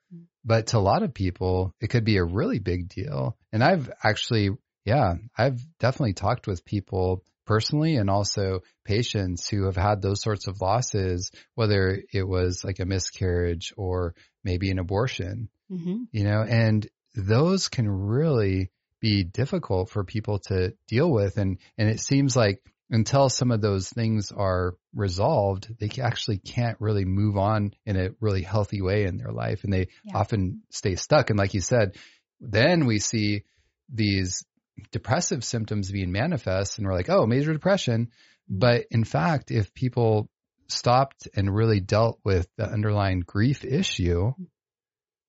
But 0.45 0.67
to 0.67 0.77
a 0.77 0.79
lot 0.79 1.03
of 1.03 1.13
people, 1.13 1.73
it 1.79 1.89
could 1.89 2.03
be 2.03 2.17
a 2.17 2.23
really 2.23 2.59
big 2.59 2.89
deal. 2.89 3.37
And 3.51 3.63
I've 3.63 3.89
actually, 4.03 4.49
yeah, 4.85 5.13
I've 5.37 5.61
definitely 5.79 6.13
talked 6.13 6.47
with 6.47 6.65
people 6.65 7.23
personally 7.45 7.95
and 7.95 8.09
also 8.09 8.61
patients 8.85 9.47
who 9.47 9.65
have 9.65 9.75
had 9.75 10.01
those 10.01 10.21
sorts 10.21 10.47
of 10.47 10.61
losses, 10.61 11.31
whether 11.55 12.01
it 12.13 12.23
was 12.23 12.63
like 12.63 12.79
a 12.79 12.85
miscarriage 12.85 13.73
or 13.77 14.15
maybe 14.43 14.71
an 14.71 14.79
abortion, 14.79 15.49
hmm 15.69 16.03
you 16.11 16.23
know, 16.23 16.41
and 16.41 16.87
those 17.15 17.69
can 17.69 17.89
really 17.89 18.69
be 18.99 19.23
difficult 19.23 19.89
for 19.89 20.03
people 20.03 20.39
to 20.39 20.73
deal 20.87 21.09
with. 21.11 21.37
And, 21.37 21.57
and 21.77 21.89
it 21.89 21.99
seems 21.99 22.35
like 22.35 22.61
until 22.93 23.27
some 23.27 23.49
of 23.49 23.59
those 23.59 23.89
things 23.89 24.31
are 24.31 24.75
resolved, 24.93 25.67
they 25.79 25.89
actually 25.99 26.37
can't 26.37 26.79
really 26.79 27.05
move 27.05 27.37
on 27.37 27.73
in 27.87 27.97
a 27.97 28.11
really 28.19 28.43
healthy 28.43 28.81
way 28.81 29.05
in 29.05 29.17
their 29.17 29.31
life. 29.31 29.63
And 29.63 29.73
they 29.73 29.87
Yeah. 30.03 30.17
often 30.17 30.61
stay 30.69 30.95
stuck. 30.95 31.31
And 31.31 31.39
like 31.39 31.55
you 31.55 31.61
said, 31.61 31.97
then 32.39 32.85
we 32.85 32.99
see 32.99 33.43
these 33.89 34.45
depressive 34.91 35.43
symptoms 35.43 35.91
being 35.91 36.11
manifest 36.11 36.77
and 36.77 36.85
we're 36.85 36.93
like, 36.93 37.09
oh, 37.09 37.25
major 37.25 37.51
depression. 37.51 38.05
Mm-hmm. 38.05 38.59
But 38.59 38.85
in 38.91 39.03
fact, 39.03 39.49
if 39.49 39.73
people 39.73 40.29
stopped 40.67 41.27
and 41.35 41.53
really 41.53 41.79
dealt 41.79 42.19
with 42.23 42.47
the 42.57 42.69
underlying 42.69 43.21
grief 43.21 43.65
issue, 43.65 44.33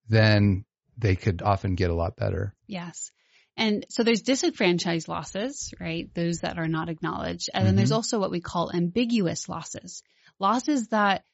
then 0.08 0.66
they 0.98 1.16
could 1.16 1.40
often 1.40 1.76
get 1.76 1.90
a 1.90 1.94
lot 1.94 2.16
better. 2.16 2.54
Yes. 2.66 3.10
And 3.56 3.86
so 3.88 4.02
there's 4.02 4.22
disenfranchised 4.22 5.06
losses, 5.08 5.72
right? 5.80 6.12
Those 6.14 6.38
that 6.40 6.58
are 6.58 6.68
not 6.68 6.88
acknowledged. 6.88 7.50
And 7.54 7.66
then 7.66 7.76
there's 7.76 7.92
also 7.92 8.18
what 8.18 8.30
we 8.32 8.40
call 8.40 8.72
ambiguous 8.74 9.48
losses. 9.48 10.02
Losses 10.40 10.88
that 10.88 11.24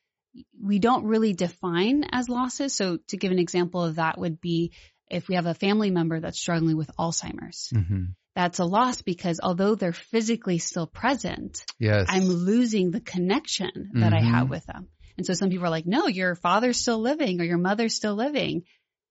we 0.63 0.79
don't 0.79 1.05
really 1.07 1.33
define 1.33 2.05
as 2.13 2.29
losses. 2.29 2.75
So 2.75 2.99
to 3.09 3.17
give 3.17 3.33
an 3.33 3.39
example 3.39 3.83
of 3.83 3.97
that 3.97 4.19
would 4.19 4.41
be 4.41 4.73
if 5.11 5.29
we 5.29 5.35
have 5.35 5.47
a 5.47 5.55
family 5.55 5.91
member 5.91 6.21
that's 6.21 6.39
struggling 6.39 6.77
with 6.77 6.91
Alzheimer's. 6.99 7.71
hmm 7.73 8.05
That's 8.37 8.61
a 8.61 8.65
loss 8.65 9.03
because 9.03 9.41
although 9.43 9.75
they're 9.75 9.93
physically 9.93 10.59
still 10.59 10.87
present, 10.87 11.65
Yes. 11.81 12.07
I'm 12.09 12.27
losing 12.29 12.91
the 12.93 13.01
connection 13.01 13.91
that 13.95 14.13
I 14.13 14.21
have 14.21 14.47
Mhm. 14.47 14.51
with 14.51 14.67
them. 14.67 14.89
And 15.17 15.27
so 15.27 15.33
some 15.35 15.51
people 15.51 15.67
are 15.67 15.71
like, 15.71 15.87
no, 15.87 16.07
your 16.07 16.35
father's 16.37 16.79
still 16.79 17.01
living 17.01 17.41
or 17.41 17.45
your 17.45 17.59
mother's 17.59 17.95
still 17.95 18.15
living, 18.15 18.63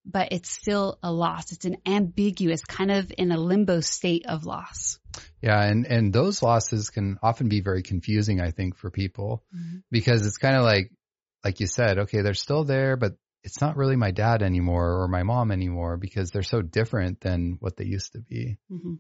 but 0.10 0.30
it's 0.32 0.50
still 0.50 0.98
a 1.04 1.12
loss. 1.12 1.52
It's 1.52 1.66
an 1.66 1.78
ambiguous 1.86 2.64
kind 2.66 2.92
of 2.92 3.12
in 3.18 3.32
a 3.32 3.38
limbo 3.38 3.82
state 3.82 4.26
of 4.26 4.46
loss. 4.46 5.00
Yeah, 5.42 5.62
and 5.62 5.86
and 5.86 6.14
those 6.14 6.42
losses 6.42 6.90
can 6.90 7.18
often 7.22 7.50
be 7.50 7.62
very 7.62 7.84
confusing, 7.84 8.42
I 8.42 8.52
think, 8.52 8.78
for 8.78 8.90
people 8.90 9.44
because 9.92 10.26
it's 10.26 10.38
kind 10.38 10.56
of 10.56 10.64
like, 10.64 10.92
like 11.44 11.60
you 11.60 11.68
said, 11.68 12.00
okay, 12.00 12.22
they're 12.22 12.34
still 12.34 12.64
there, 12.64 12.96
but 12.96 13.18
it's 13.44 13.62
not 13.62 13.78
really 13.78 13.96
my 13.96 14.12
dad 14.12 14.42
anymore 14.42 15.02
or 15.02 15.08
my 15.08 15.24
mom 15.24 15.52
anymore 15.52 15.98
because 15.98 16.32
they're 16.32 16.44
so 16.44 16.62
different 16.62 17.22
than 17.22 17.58
what 17.60 17.78
they 17.78 17.86
used 17.86 18.14
to 18.14 18.20
be. 18.20 18.58
hmm 18.70 18.96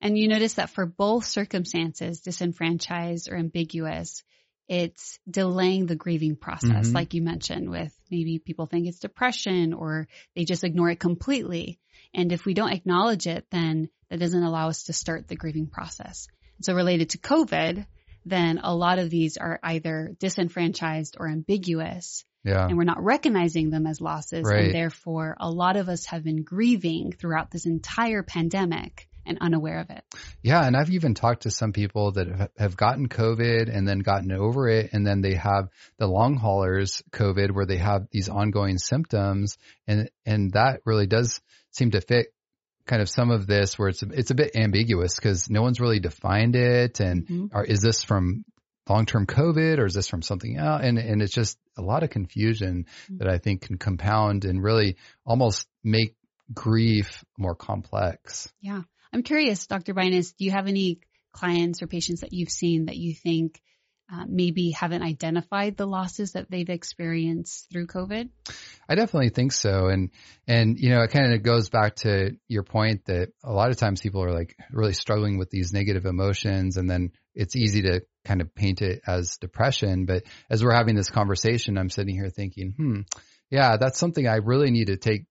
And 0.00 0.16
you 0.16 0.28
notice 0.28 0.54
that 0.54 0.70
for 0.70 0.86
both 0.86 1.24
circumstances, 1.24 2.20
disenfranchised 2.20 3.28
or 3.30 3.36
ambiguous, 3.36 4.22
it's 4.68 5.18
delaying 5.30 5.86
the 5.86 5.94
grieving 5.96 6.36
process, 6.36 6.88
Mhm. 6.88 6.94
like 6.94 7.14
you 7.14 7.22
mentioned 7.22 7.70
with 7.70 7.96
maybe 8.10 8.38
people 8.38 8.66
think 8.66 8.86
it's 8.86 8.98
depression 8.98 9.72
or 9.72 10.08
they 10.34 10.44
just 10.44 10.64
ignore 10.64 10.90
it 10.90 10.98
completely. 11.00 11.78
And 12.12 12.32
if 12.32 12.44
we 12.44 12.54
don't 12.54 12.72
acknowledge 12.72 13.26
it, 13.26 13.46
then 13.50 13.88
that 14.10 14.18
doesn't 14.18 14.42
allow 14.42 14.68
us 14.68 14.84
to 14.84 14.92
start 14.92 15.28
the 15.28 15.36
grieving 15.36 15.66
process. 15.66 16.28
So 16.62 16.74
related 16.74 17.10
to 17.10 17.18
COVID, 17.18 17.86
then 18.24 18.58
a 18.62 18.74
lot 18.74 18.98
of 18.98 19.10
these 19.10 19.36
are 19.36 19.60
either 19.62 20.16
disenfranchised 20.18 21.16
or 21.18 21.28
ambiguous 21.28 22.24
Yeah. 22.44 22.66
and 22.66 22.76
we're 22.76 22.84
not 22.84 23.02
recognizing 23.02 23.70
them 23.70 23.86
as 23.86 24.00
losses. 24.00 24.44
Right. 24.44 24.66
And 24.66 24.74
therefore, 24.74 25.36
a 25.38 25.50
lot 25.50 25.76
of 25.76 25.88
us 25.88 26.06
have 26.06 26.24
been 26.24 26.42
grieving 26.42 27.12
throughout 27.12 27.50
this 27.50 27.66
entire 27.66 28.22
pandemic 28.22 29.08
and 29.26 29.38
unaware 29.40 29.80
of 29.80 29.90
it. 29.90 30.04
Yeah, 30.42 30.64
and 30.64 30.76
I've 30.76 30.90
even 30.90 31.14
talked 31.14 31.42
to 31.42 31.50
some 31.50 31.72
people 31.72 32.12
that 32.12 32.50
have- 32.56 32.76
gotten 32.76 33.08
COVID 33.08 33.74
and 33.74 33.86
then 33.88 34.00
gotten 34.00 34.32
over 34.32 34.68
it, 34.68 34.90
and 34.92 35.06
then 35.06 35.20
they 35.20 35.34
have 35.34 35.68
the 35.98 36.06
long 36.06 36.36
haulers 36.36 37.02
COVID 37.12 37.50
where 37.52 37.66
they 37.66 37.78
have 37.78 38.06
these 38.10 38.28
ongoing 38.28 38.78
symptoms, 38.78 39.56
and 39.86 40.10
and 40.24 40.52
that 40.52 40.80
really 40.84 41.06
does 41.06 41.40
seem 41.70 41.90
to 41.92 42.00
fit 42.00 42.28
kind 42.86 43.02
of 43.02 43.08
some 43.08 43.30
of 43.30 43.46
this 43.46 43.78
where 43.78 43.88
it's 43.88 44.02
it's 44.02 44.30
a 44.30 44.34
bit 44.34 44.54
ambiguous 44.56 45.16
because 45.16 45.50
no 45.50 45.62
one's 45.62 45.80
really 45.80 46.00
defined 46.00 46.54
it, 46.56 47.00
and 47.00 47.26
Mhm. 47.26 47.48
are 47.52 47.64
is 47.64 47.80
this 47.80 48.04
from 48.04 48.44
long 48.88 49.04
term 49.06 49.26
COVID 49.26 49.78
or 49.78 49.86
is 49.86 49.94
this 49.94 50.06
from 50.08 50.22
something 50.22 50.56
else? 50.56 50.80
And 50.84 50.98
and 50.98 51.20
it's 51.22 51.32
just 51.34 51.58
a 51.76 51.82
lot 51.82 52.02
of 52.04 52.10
confusion 52.10 52.86
that 53.18 53.28
I 53.28 53.38
think 53.38 53.62
can 53.62 53.78
compound 53.78 54.44
and 54.44 54.62
really 54.62 54.96
almost 55.24 55.66
make 55.82 56.14
grief 56.54 57.24
more 57.36 57.56
complex. 57.56 58.52
Yeah. 58.60 58.82
I'm 59.16 59.22
curious, 59.22 59.66
Dr. 59.66 59.94
Binus, 59.94 60.36
do 60.36 60.44
you 60.44 60.50
have 60.50 60.66
any 60.66 61.00
clients 61.32 61.80
or 61.80 61.86
patients 61.86 62.20
that 62.20 62.34
you've 62.34 62.50
seen 62.50 62.84
that 62.84 62.98
you 62.98 63.14
think 63.14 63.62
uh, 64.12 64.26
maybe 64.28 64.72
haven't 64.72 65.00
identified 65.00 65.78
the 65.78 65.86
losses 65.86 66.32
that 66.32 66.50
they've 66.50 66.68
experienced 66.68 67.66
through 67.72 67.86
COVID? 67.86 68.28
I 68.86 68.94
definitely 68.94 69.30
think 69.30 69.52
so. 69.52 69.86
And, 69.86 70.10
and, 70.46 70.78
you 70.78 70.90
know, 70.90 71.00
it 71.00 71.12
kind 71.12 71.32
of 71.32 71.42
goes 71.42 71.70
back 71.70 71.96
to 71.96 72.32
your 72.46 72.62
point 72.62 73.06
that 73.06 73.30
a 73.42 73.54
lot 73.54 73.70
of 73.70 73.78
times 73.78 74.02
people 74.02 74.22
are 74.22 74.34
like 74.34 74.54
really 74.70 74.92
struggling 74.92 75.38
with 75.38 75.48
these 75.48 75.72
negative 75.72 76.04
emotions 76.04 76.76
and 76.76 76.90
then 76.90 77.12
it's 77.34 77.56
easy 77.56 77.80
to 77.84 78.02
kind 78.26 78.42
of 78.42 78.54
paint 78.54 78.82
it 78.82 79.00
as 79.06 79.38
depression. 79.38 80.04
But 80.04 80.24
as 80.50 80.62
we're 80.62 80.76
having 80.76 80.94
this 80.94 81.08
conversation, 81.08 81.78
I'm 81.78 81.88
sitting 81.88 82.16
here 82.16 82.28
thinking, 82.28 82.74
hmm, 82.76 83.00
yeah, 83.50 83.78
that's 83.78 83.98
something 83.98 84.28
I 84.28 84.40
really 84.44 84.70
need 84.70 84.88
to 84.88 84.98
take 84.98 85.24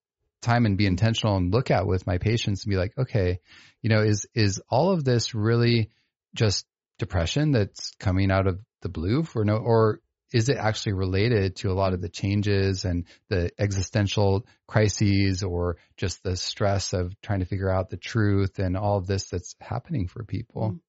time 0.45 0.65
and 0.65 0.77
be 0.77 0.85
intentional 0.85 1.35
and 1.35 1.53
look 1.53 1.71
at 1.71 1.87
with 1.87 2.07
my 2.07 2.17
patients 2.17 2.63
and 2.63 2.71
be 2.71 2.77
like, 2.77 2.93
okay, 2.97 3.39
you 3.81 3.89
know, 3.89 4.01
is, 4.01 4.27
is 4.33 4.61
all 4.69 4.91
of 4.91 5.03
this 5.03 5.35
really 5.35 5.89
just 6.33 6.65
depression 6.99 7.51
that's 7.51 7.91
coming 7.99 8.31
out 8.31 8.47
of 8.47 8.59
the 8.81 8.89
blue 8.89 9.23
for 9.23 9.43
no, 9.43 9.57
or 9.57 9.99
is 10.31 10.49
it 10.49 10.57
actually 10.57 10.93
related 10.93 11.55
to 11.57 11.71
a 11.71 11.73
lot 11.73 11.93
of 11.93 12.01
the 12.01 12.09
changes 12.09 12.83
and 12.83 13.05
the 13.29 13.51
existential 13.57 14.45
crises 14.67 15.43
or 15.43 15.77
just 15.97 16.23
the 16.23 16.35
stress 16.35 16.93
of 16.93 17.19
trying 17.21 17.39
to 17.39 17.45
figure 17.45 17.69
out 17.69 17.89
the 17.89 17.97
truth 17.97 18.59
and 18.59 18.75
all 18.75 18.97
of 18.97 19.07
this 19.07 19.29
that's 19.29 19.55
happening 19.61 20.07
for 20.07 20.23
people? 20.23 20.79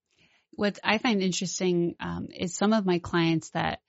What 0.53 0.79
I 0.83 0.99
find 0.99 1.23
interesting 1.23 1.97
um, 2.01 2.29
is 2.35 2.57
some 2.57 2.73
of 2.73 2.87
my 2.87 2.99
clients 2.99 3.51
that 3.51 3.81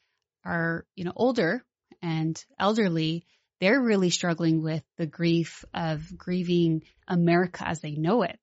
are, 0.44 0.86
you 0.96 1.06
know, 1.06 1.14
older 1.16 1.64
and 2.02 2.44
elderly, 2.60 3.26
they're 3.60 3.82
really 3.82 4.10
struggling 4.10 4.62
with 4.62 4.84
the 4.98 5.06
grief 5.08 5.66
of 5.74 6.02
grieving 6.18 6.84
America 7.08 7.68
as 7.68 7.80
they 7.82 7.92
know 7.96 8.24
it. 8.24 8.40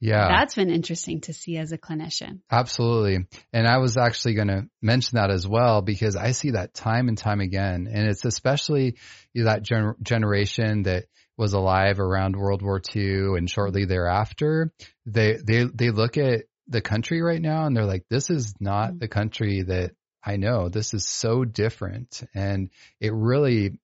Yeah, 0.00 0.28
That's 0.28 0.54
been 0.54 0.70
interesting 0.70 1.22
to 1.22 1.32
see 1.32 1.56
as 1.56 1.72
a 1.72 1.78
clinician. 1.78 2.38
absolutely. 2.50 3.26
And 3.52 3.66
I 3.66 3.78
was 3.78 3.96
actually 3.96 4.34
going 4.34 4.46
to 4.48 4.68
mention 4.80 5.16
that 5.16 5.30
as 5.32 5.46
well 5.46 5.82
because 5.82 6.14
I 6.14 6.30
see 6.30 6.52
that 6.52 6.72
time 6.72 7.08
and 7.08 7.18
time 7.18 7.40
again. 7.40 7.88
And 7.92 8.08
it's 8.08 8.24
especially 8.24 8.96
that 9.34 9.64
gener- 9.64 10.00
generation 10.00 10.84
that 10.84 11.06
was 11.36 11.52
alive 11.52 11.98
around 11.98 12.36
World 12.36 12.62
War 12.62 12.80
II 12.94 13.36
and 13.38 13.50
shortly 13.50 13.86
thereafter. 13.86 14.72
They, 15.04 15.36
they, 15.44 15.64
they 15.64 15.90
look 15.90 16.16
at 16.16 16.44
the 16.68 16.80
country 16.80 17.20
right 17.20 17.42
now 17.42 17.66
and 17.66 17.76
they're 17.76 17.84
like, 17.84 18.04
this 18.08 18.30
is 18.30 18.54
not 18.60 18.92
Mm. 18.92 19.00
the 19.00 19.08
country 19.08 19.62
that 19.62 19.92
I 20.24 20.36
know. 20.36 20.68
This 20.68 20.94
is 20.94 21.08
so 21.08 21.44
different. 21.44 22.22
And 22.34 22.70
it 23.00 23.12
really 23.12 23.80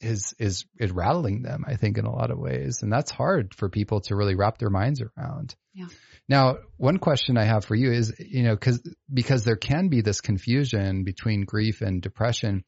is, 0.00 0.34
is, 0.38 0.64
is 0.78 0.92
rattling 0.92 1.42
them, 1.42 1.64
I 1.66 1.76
think, 1.76 1.98
in 1.98 2.04
a 2.04 2.12
lot 2.12 2.30
of 2.30 2.38
ways. 2.38 2.82
And 2.82 2.92
that's 2.92 3.10
hard 3.10 3.54
for 3.54 3.68
people 3.68 4.00
to 4.02 4.16
really 4.16 4.34
wrap 4.34 4.58
their 4.58 4.70
minds 4.70 5.00
around. 5.00 5.54
Yeah. 5.74 5.86
Now, 6.28 6.56
one 6.76 6.98
question 6.98 7.38
I 7.38 7.44
have 7.44 7.64
for 7.64 7.74
you 7.74 7.92
is, 7.92 8.14
you 8.18 8.42
know, 8.42 8.56
cause, 8.56 8.80
because 9.12 9.44
there 9.44 9.56
can 9.56 9.88
be 9.88 10.00
this 10.00 10.20
confusion 10.20 11.04
between 11.04 11.44
grief 11.44 11.82
and 11.82 12.02
depression. 12.02 12.64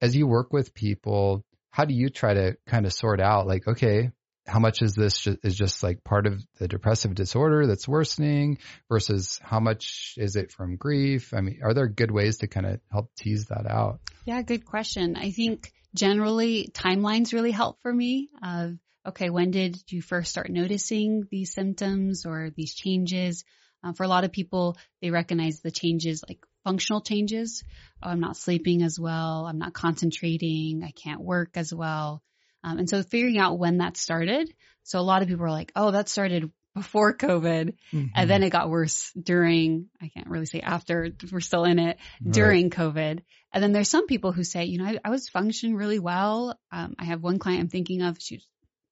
As 0.00 0.16
you 0.16 0.26
work 0.26 0.52
with 0.52 0.74
people, 0.74 1.44
how 1.70 1.84
do 1.84 1.94
you 1.94 2.08
try 2.08 2.34
to 2.34 2.56
kind 2.66 2.86
of 2.86 2.92
sort 2.92 3.20
out 3.20 3.46
like, 3.46 3.68
okay, 3.68 4.10
how 4.46 4.58
much 4.58 4.82
is 4.82 4.94
this 4.94 5.18
ju- 5.18 5.36
is 5.44 5.54
just 5.54 5.82
like 5.82 6.02
part 6.02 6.26
of 6.26 6.42
the 6.58 6.66
depressive 6.66 7.14
disorder 7.14 7.66
that's 7.66 7.86
worsening 7.86 8.58
versus 8.88 9.38
how 9.42 9.60
much 9.60 10.14
is 10.16 10.36
it 10.36 10.50
from 10.50 10.76
grief? 10.76 11.32
I 11.34 11.40
mean, 11.42 11.60
are 11.62 11.74
there 11.74 11.86
good 11.86 12.10
ways 12.10 12.38
to 12.38 12.48
kind 12.48 12.66
of 12.66 12.80
help 12.90 13.10
tease 13.16 13.46
that 13.46 13.66
out? 13.70 14.00
Yeah, 14.24 14.42
good 14.42 14.64
question. 14.64 15.16
I 15.16 15.30
think 15.30 15.70
generally 15.94 16.68
timelines 16.72 17.32
really 17.32 17.50
help 17.50 17.80
for 17.82 17.92
me 17.92 18.30
of, 18.42 18.76
okay, 19.06 19.30
when 19.30 19.50
did 19.50 19.76
you 19.88 20.02
first 20.02 20.30
start 20.30 20.50
noticing 20.50 21.26
these 21.30 21.52
symptoms 21.52 22.26
or 22.26 22.50
these 22.56 22.74
changes? 22.74 23.44
Uh, 23.82 23.92
for 23.92 24.04
a 24.04 24.08
lot 24.08 24.24
of 24.24 24.32
people, 24.32 24.76
they 25.00 25.10
recognize 25.10 25.60
the 25.60 25.70
changes 25.70 26.22
like 26.28 26.38
functional 26.64 27.00
changes. 27.00 27.64
Oh, 28.02 28.10
I'm 28.10 28.20
not 28.20 28.36
sleeping 28.36 28.82
as 28.82 28.98
well. 29.00 29.46
I'm 29.46 29.58
not 29.58 29.72
concentrating. 29.72 30.82
I 30.84 30.90
can't 30.90 31.20
work 31.20 31.50
as 31.54 31.72
well. 31.72 32.22
Um, 32.62 32.78
and 32.78 32.90
so 32.90 33.02
figuring 33.02 33.38
out 33.38 33.58
when 33.58 33.78
that 33.78 33.96
started. 33.96 34.52
So 34.82 34.98
a 34.98 35.02
lot 35.02 35.22
of 35.22 35.28
people 35.28 35.44
are 35.44 35.50
like, 35.50 35.72
oh, 35.74 35.92
that 35.92 36.08
started 36.08 36.50
before 36.74 37.16
COVID, 37.16 37.74
Mm-hmm. 37.92 38.06
and 38.14 38.30
then 38.30 38.42
it 38.42 38.50
got 38.50 38.70
worse 38.70 39.12
during, 39.20 39.88
I 40.00 40.08
can't 40.08 40.28
really 40.28 40.46
say 40.46 40.60
after, 40.60 41.10
we're 41.32 41.40
still 41.40 41.64
in 41.64 41.78
it, 41.78 41.98
during 42.28 42.70
COVID. 42.70 43.22
And 43.52 43.62
then 43.62 43.72
there's 43.72 43.88
some 43.88 44.06
people 44.06 44.32
who 44.32 44.44
say, 44.44 44.66
you 44.66 44.78
know, 44.78 44.84
I, 44.84 44.98
I 45.04 45.10
was 45.10 45.28
functioning 45.28 45.74
really 45.74 45.98
well. 45.98 46.58
Um, 46.70 46.94
I 46.98 47.06
have 47.06 47.22
one 47.22 47.38
client 47.38 47.60
I'm 47.62 47.68
thinking 47.68 48.02
of, 48.02 48.16
she's 48.20 48.46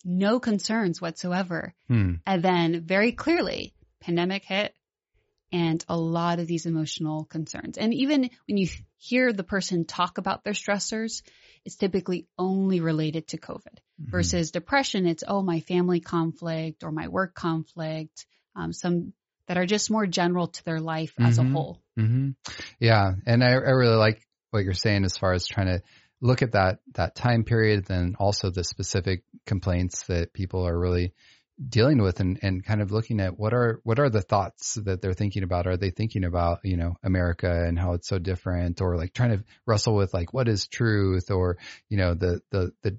no 0.05 0.41
concerns 0.41 1.01
whatsoever. 1.01 1.75
Hmm. 1.89 2.15
And 2.27 2.43
then 2.43 2.83
very 2.85 3.13
clearly, 3.13 3.75
pandemic 4.01 4.45
hit 4.45 4.75
and 5.53 5.85
a 5.89 5.97
lot 5.97 6.41
of 6.41 6.47
these 6.47 6.67
emotional 6.67 7.25
concerns. 7.25 7.79
And 7.79 7.95
even 7.95 8.31
when 8.47 8.57
you 8.59 8.69
hear 8.97 9.33
the 9.33 9.45
person 9.45 9.85
talk 9.85 10.19
about 10.19 10.45
their 10.45 10.53
stressors, 10.53 11.23
it's 11.69 11.77
typically 11.77 12.27
only 12.39 12.81
related 12.81 13.29
to 13.29 13.37
COVID 13.37 13.77
Mm-hmm. 14.01 14.11
versus 14.13 14.53
depression. 14.53 15.07
It's, 15.07 15.25
oh, 15.27 15.43
my 15.43 15.61
family 15.61 16.01
conflict 16.01 16.83
or 16.85 16.93
my 16.93 17.09
work 17.09 17.35
conflict, 17.35 18.27
um, 18.55 18.73
some 18.73 19.13
that 19.49 19.59
are 19.59 19.67
just 19.67 19.91
more 19.91 20.07
general 20.07 20.47
to 20.47 20.65
their 20.65 20.81
life 20.81 21.13
as 21.19 21.39
a 21.39 21.43
Mhm. 21.43 21.53
whole. 21.53 21.83
hmm 21.97 22.29
Yeah, 22.79 23.13
and 23.27 23.45
I, 23.45 23.49
I 23.49 23.73
really 23.73 23.97
like 23.97 24.27
what 24.51 24.65
you're 24.65 24.73
saying 24.73 25.05
as 25.05 25.19
far 25.19 25.33
as 25.33 25.47
trying 25.47 25.67
to 25.67 25.83
look 26.23 26.43
at 26.43 26.53
that 26.53 26.79
that 26.95 27.17
time 27.17 27.45
period, 27.45 27.85
then 27.85 28.15
also 28.19 28.51
the 28.51 28.65
specific 28.65 29.25
complaints 29.45 30.07
that 30.07 30.33
people 30.33 30.67
are 30.67 30.79
really 30.79 31.13
dealing 31.67 32.03
with, 32.03 32.21
and, 32.21 32.39
and 32.43 32.65
kind 32.65 32.81
of 32.81 32.93
looking 32.93 33.21
at 33.21 33.39
what 33.39 33.53
are 33.53 33.81
what 33.85 33.99
are 33.99 34.11
the 34.11 34.23
thoughts 34.23 34.75
that 34.75 35.01
they're 35.01 35.15
thinking 35.15 35.43
about. 35.43 35.67
Are 35.67 35.77
they 35.77 35.91
thinking 35.91 36.25
about 36.25 36.61
you 36.65 36.77
know 36.77 36.95
America 37.03 37.51
and 37.51 37.79
how 37.79 37.95
it's 37.95 38.09
so 38.09 38.19
different, 38.19 38.81
or 38.81 38.97
like 38.97 39.13
trying 39.13 39.39
to 39.39 39.45
wrestle 39.67 39.95
with 39.95 40.15
like 40.15 40.33
what 40.33 40.49
is 40.49 40.69
truth, 40.69 41.31
or 41.31 41.59
you 41.89 41.99
know 41.99 42.15
the 42.15 42.41
the 42.51 42.73
the 42.83 42.99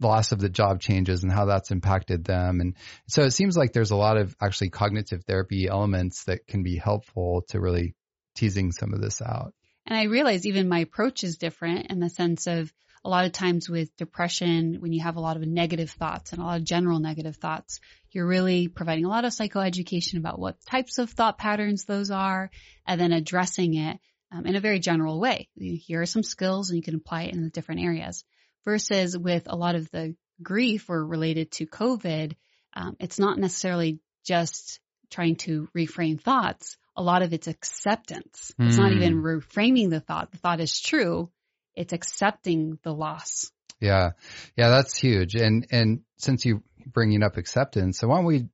loss 0.00 0.32
of 0.32 0.40
the 0.40 0.48
job 0.48 0.80
changes 0.80 1.22
and 1.22 1.32
how 1.32 1.46
that's 1.46 1.70
impacted 1.70 2.24
them. 2.24 2.60
And 2.60 2.74
so 3.08 3.22
it 3.22 3.30
seems 3.30 3.56
like 3.56 3.72
there's 3.72 3.92
a 3.92 3.96
lot 3.96 4.16
of 4.16 4.36
actually 4.40 4.70
cognitive 4.70 5.24
therapy 5.24 5.68
elements 5.68 6.24
that 6.24 6.46
can 6.46 6.62
be 6.62 6.76
helpful 6.76 7.44
to 7.48 7.60
really 7.60 7.94
teasing 8.34 8.72
some 8.72 8.92
of 8.92 9.00
this 9.00 9.22
out. 9.22 9.54
And 9.86 9.98
I 9.98 10.04
realize 10.04 10.46
even 10.46 10.68
my 10.68 10.80
approach 10.80 11.24
is 11.24 11.36
different 11.36 11.90
in 11.90 12.00
the 12.00 12.08
sense 12.08 12.46
of 12.46 12.72
a 13.04 13.08
lot 13.10 13.26
of 13.26 13.32
times 13.32 13.68
with 13.68 13.94
depression, 13.96 14.76
when 14.80 14.92
you 14.92 15.02
have 15.02 15.16
a 15.16 15.20
lot 15.20 15.36
of 15.36 15.42
negative 15.46 15.90
thoughts 15.90 16.32
and 16.32 16.40
a 16.40 16.44
lot 16.44 16.58
of 16.58 16.64
general 16.64 16.98
negative 17.00 17.36
thoughts, 17.36 17.80
you're 18.10 18.26
really 18.26 18.68
providing 18.68 19.04
a 19.04 19.08
lot 19.08 19.24
of 19.24 19.32
psychoeducation 19.32 20.16
about 20.18 20.38
what 20.38 20.56
types 20.64 20.98
of 20.98 21.10
thought 21.10 21.36
patterns 21.38 21.84
those 21.84 22.10
are 22.10 22.50
and 22.86 23.00
then 23.00 23.12
addressing 23.12 23.74
it 23.74 23.98
um, 24.32 24.46
in 24.46 24.56
a 24.56 24.60
very 24.60 24.78
general 24.78 25.20
way. 25.20 25.48
Here 25.56 26.00
are 26.00 26.06
some 26.06 26.22
skills 26.22 26.70
and 26.70 26.76
you 26.76 26.82
can 26.82 26.94
apply 26.94 27.24
it 27.24 27.34
in 27.34 27.42
the 27.42 27.50
different 27.50 27.82
areas 27.82 28.24
versus 28.64 29.16
with 29.16 29.44
a 29.46 29.56
lot 29.56 29.74
of 29.74 29.90
the 29.90 30.16
grief 30.42 30.88
or 30.88 31.04
related 31.06 31.52
to 31.52 31.66
COVID, 31.66 32.34
um, 32.74 32.96
it's 32.98 33.18
not 33.18 33.38
necessarily 33.38 34.00
just 34.24 34.80
trying 35.10 35.36
to 35.36 35.68
reframe 35.76 36.20
thoughts. 36.20 36.76
A 36.96 37.02
lot 37.02 37.22
of 37.22 37.32
it's 37.32 37.48
acceptance. 37.48 38.52
It's 38.58 38.76
not 38.76 38.92
Hmm. 38.92 38.98
even 38.98 39.22
reframing 39.22 39.90
the 39.90 40.00
thought. 40.00 40.30
The 40.30 40.38
thought 40.38 40.60
is 40.60 40.80
true. 40.80 41.30
It's 41.76 41.92
accepting 41.92 42.78
the 42.82 42.92
loss. 42.92 43.50
Yeah. 43.80 44.10
Yeah, 44.56 44.70
that's 44.70 44.96
huge. 44.96 45.34
And 45.34 45.66
and 45.70 46.00
since 46.18 46.44
you 46.44 46.62
bringing 46.86 47.22
up 47.22 47.36
acceptance, 47.36 47.98
so 47.98 48.08
why 48.08 48.16
don't 48.16 48.26
we 48.26 48.48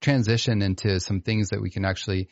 transition 0.00 0.62
into 0.62 1.00
some 1.00 1.20
things 1.20 1.50
that 1.50 1.60
we 1.60 1.70
can 1.70 1.84
actually 1.84 2.28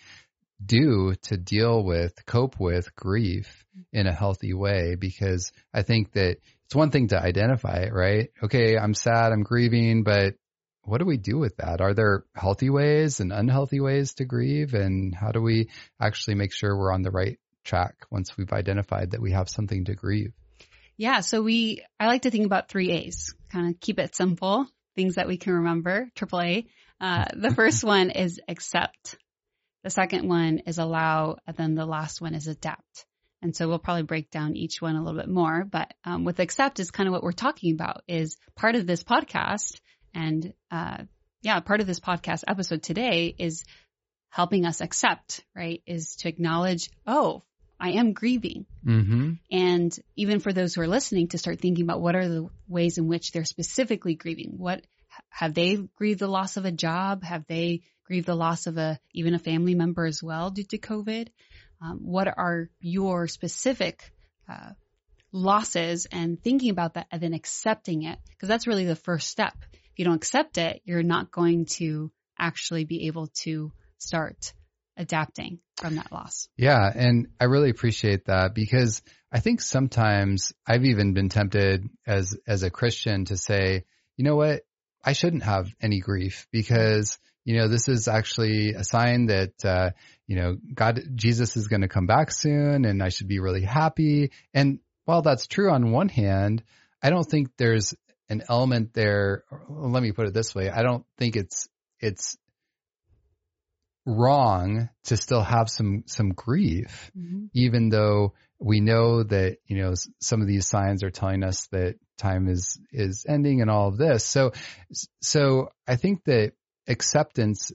do 0.64 1.14
to 1.22 1.36
deal 1.36 1.84
with, 1.84 2.14
cope 2.26 2.58
with 2.58 2.94
grief 2.94 3.64
in 3.92 4.06
a 4.06 4.12
healthy 4.12 4.54
way 4.54 4.96
because 4.98 5.52
I 5.72 5.82
think 5.82 6.12
that 6.12 6.38
it's 6.64 6.74
one 6.74 6.90
thing 6.90 7.08
to 7.08 7.20
identify 7.20 7.78
it, 7.82 7.92
right? 7.92 8.30
Okay, 8.42 8.76
I'm 8.76 8.94
sad, 8.94 9.32
I'm 9.32 9.42
grieving, 9.42 10.02
but 10.02 10.34
what 10.82 10.98
do 10.98 11.06
we 11.06 11.16
do 11.16 11.38
with 11.38 11.56
that? 11.58 11.80
Are 11.80 11.94
there 11.94 12.24
healthy 12.34 12.70
ways 12.70 13.20
and 13.20 13.32
unhealthy 13.32 13.80
ways 13.80 14.14
to 14.14 14.24
grieve? 14.24 14.74
And 14.74 15.14
how 15.14 15.30
do 15.30 15.40
we 15.40 15.70
actually 16.00 16.34
make 16.34 16.52
sure 16.52 16.76
we're 16.76 16.92
on 16.92 17.02
the 17.02 17.10
right 17.10 17.38
track 17.68 18.06
once 18.10 18.36
we've 18.36 18.52
identified 18.52 19.12
that 19.12 19.20
we 19.20 19.32
have 19.32 19.48
something 19.48 19.84
to 19.84 19.94
grieve? 19.94 20.32
Yeah. 20.96 21.20
So 21.20 21.42
we, 21.42 21.84
I 22.00 22.06
like 22.06 22.22
to 22.22 22.30
think 22.30 22.46
about 22.46 22.68
three 22.68 22.90
A's, 22.90 23.34
kind 23.50 23.68
of 23.68 23.80
keep 23.80 24.00
it 24.00 24.16
simple, 24.16 24.66
things 24.96 25.14
that 25.14 25.28
we 25.28 25.36
can 25.36 25.52
remember, 25.52 26.10
triple 26.16 26.40
A. 26.40 26.66
Uh, 27.00 27.26
the 27.34 27.54
first 27.54 27.84
one 27.96 28.10
is 28.10 28.40
accept. 28.48 29.16
The 29.84 29.90
second 29.90 30.28
one 30.28 30.62
is 30.66 30.78
allow. 30.78 31.36
And 31.46 31.56
then 31.56 31.74
the 31.74 31.86
last 31.86 32.20
one 32.20 32.34
is 32.34 32.48
adapt. 32.48 33.06
And 33.40 33.54
so 33.54 33.68
we'll 33.68 33.78
probably 33.78 34.02
break 34.02 34.30
down 34.30 34.56
each 34.56 34.82
one 34.82 34.96
a 34.96 35.04
little 35.04 35.20
bit 35.20 35.28
more, 35.28 35.64
but 35.64 35.94
um, 36.04 36.24
with 36.24 36.40
accept 36.40 36.80
is 36.80 36.90
kind 36.90 37.06
of 37.06 37.12
what 37.12 37.22
we're 37.22 37.30
talking 37.30 37.72
about 37.72 38.02
is 38.08 38.36
part 38.56 38.74
of 38.74 38.84
this 38.84 39.04
podcast. 39.04 39.78
And, 40.12 40.52
uh, 40.72 41.04
yeah, 41.42 41.60
part 41.60 41.80
of 41.80 41.86
this 41.86 42.00
podcast 42.00 42.42
episode 42.48 42.82
today 42.82 43.32
is 43.38 43.64
helping 44.30 44.66
us 44.66 44.80
accept, 44.80 45.44
right? 45.54 45.82
Is 45.86 46.16
to 46.16 46.28
acknowledge, 46.28 46.90
oh, 47.06 47.44
I 47.80 47.92
am 47.92 48.12
grieving. 48.12 48.66
Mm-hmm. 48.84 49.32
And 49.50 49.98
even 50.16 50.40
for 50.40 50.52
those 50.52 50.74
who 50.74 50.80
are 50.80 50.88
listening 50.88 51.28
to 51.28 51.38
start 51.38 51.60
thinking 51.60 51.84
about 51.84 52.00
what 52.00 52.16
are 52.16 52.28
the 52.28 52.48
ways 52.66 52.98
in 52.98 53.06
which 53.06 53.32
they're 53.32 53.44
specifically 53.44 54.14
grieving. 54.14 54.54
What 54.56 54.84
have 55.28 55.54
they 55.54 55.76
grieved 55.96 56.20
the 56.20 56.28
loss 56.28 56.56
of 56.56 56.64
a 56.64 56.72
job? 56.72 57.22
Have 57.22 57.46
they 57.46 57.82
grieved 58.04 58.26
the 58.26 58.34
loss 58.34 58.66
of 58.66 58.78
a, 58.78 58.98
even 59.12 59.34
a 59.34 59.38
family 59.38 59.74
member 59.74 60.06
as 60.06 60.22
well 60.22 60.50
due 60.50 60.64
to 60.64 60.78
COVID? 60.78 61.28
Um, 61.80 62.00
what 62.02 62.26
are 62.26 62.68
your 62.80 63.28
specific, 63.28 64.12
uh, 64.48 64.72
losses 65.30 66.06
and 66.10 66.42
thinking 66.42 66.70
about 66.70 66.94
that 66.94 67.06
and 67.12 67.22
then 67.22 67.34
accepting 67.34 68.02
it? 68.02 68.18
Cause 68.40 68.48
that's 68.48 68.66
really 68.66 68.86
the 68.86 68.96
first 68.96 69.28
step. 69.28 69.54
If 69.72 69.98
you 69.98 70.04
don't 70.04 70.16
accept 70.16 70.58
it, 70.58 70.82
you're 70.84 71.02
not 71.02 71.30
going 71.30 71.66
to 71.76 72.10
actually 72.38 72.84
be 72.84 73.06
able 73.06 73.28
to 73.42 73.72
start 73.98 74.52
adapting 74.98 75.60
from 75.76 75.96
that 75.96 76.12
loss. 76.12 76.48
Yeah, 76.56 76.90
and 76.94 77.28
I 77.40 77.44
really 77.44 77.70
appreciate 77.70 78.26
that 78.26 78.54
because 78.54 79.00
I 79.32 79.40
think 79.40 79.60
sometimes 79.60 80.52
I've 80.66 80.84
even 80.84 81.14
been 81.14 81.28
tempted 81.28 81.88
as 82.06 82.36
as 82.46 82.62
a 82.62 82.70
Christian 82.70 83.24
to 83.26 83.36
say, 83.36 83.84
you 84.16 84.24
know 84.24 84.36
what, 84.36 84.62
I 85.04 85.12
shouldn't 85.12 85.44
have 85.44 85.68
any 85.80 86.00
grief 86.00 86.46
because 86.50 87.18
you 87.44 87.56
know 87.56 87.68
this 87.68 87.88
is 87.88 88.08
actually 88.08 88.72
a 88.72 88.84
sign 88.84 89.26
that 89.26 89.64
uh, 89.64 89.90
you 90.26 90.36
know 90.36 90.56
God 90.74 91.00
Jesus 91.14 91.56
is 91.56 91.68
going 91.68 91.82
to 91.82 91.88
come 91.88 92.06
back 92.06 92.32
soon, 92.32 92.84
and 92.84 93.02
I 93.02 93.08
should 93.08 93.28
be 93.28 93.38
really 93.38 93.62
happy. 93.62 94.32
And 94.52 94.80
while 95.04 95.22
that's 95.22 95.46
true 95.46 95.70
on 95.70 95.92
one 95.92 96.08
hand, 96.08 96.62
I 97.02 97.10
don't 97.10 97.24
think 97.24 97.50
there's 97.56 97.94
an 98.28 98.42
element 98.48 98.92
there. 98.92 99.44
Let 99.68 100.02
me 100.02 100.12
put 100.12 100.26
it 100.26 100.34
this 100.34 100.54
way: 100.54 100.68
I 100.68 100.82
don't 100.82 101.06
think 101.16 101.36
it's 101.36 101.68
it's 102.00 102.36
wrong 104.08 104.88
to 105.04 105.16
still 105.16 105.42
have 105.42 105.68
some 105.68 106.04
some 106.06 106.30
grief 106.30 107.10
Mm-hmm. 107.16 107.46
even 107.54 107.90
though 107.90 108.32
we 108.58 108.80
know 108.80 109.22
that 109.22 109.58
you 109.66 109.76
know 109.76 109.94
some 110.20 110.40
of 110.40 110.48
these 110.48 110.66
signs 110.66 111.02
are 111.04 111.10
telling 111.10 111.44
us 111.44 111.66
that 111.72 111.96
time 112.16 112.48
is 112.48 112.78
is 112.90 113.26
ending 113.28 113.60
and 113.60 113.70
all 113.70 113.88
of 113.88 113.98
this 113.98 114.24
so 114.24 114.52
so 115.20 115.68
i 115.86 115.96
think 115.96 116.24
that 116.24 116.52
acceptance 116.88 117.70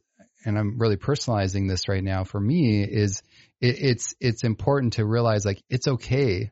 and 0.46 0.58
i'm 0.58 0.78
really 0.80 0.98
personalizing 0.98 1.70
this 1.70 1.88
right 1.88 2.04
now 2.04 2.24
for 2.24 2.40
me 2.40 2.84
is 2.84 3.22
it, 3.62 3.76
it's 3.80 4.16
it's 4.20 4.44
important 4.44 4.94
to 4.94 5.06
realize 5.06 5.46
like 5.46 5.62
it's 5.70 5.88
okay 5.88 6.52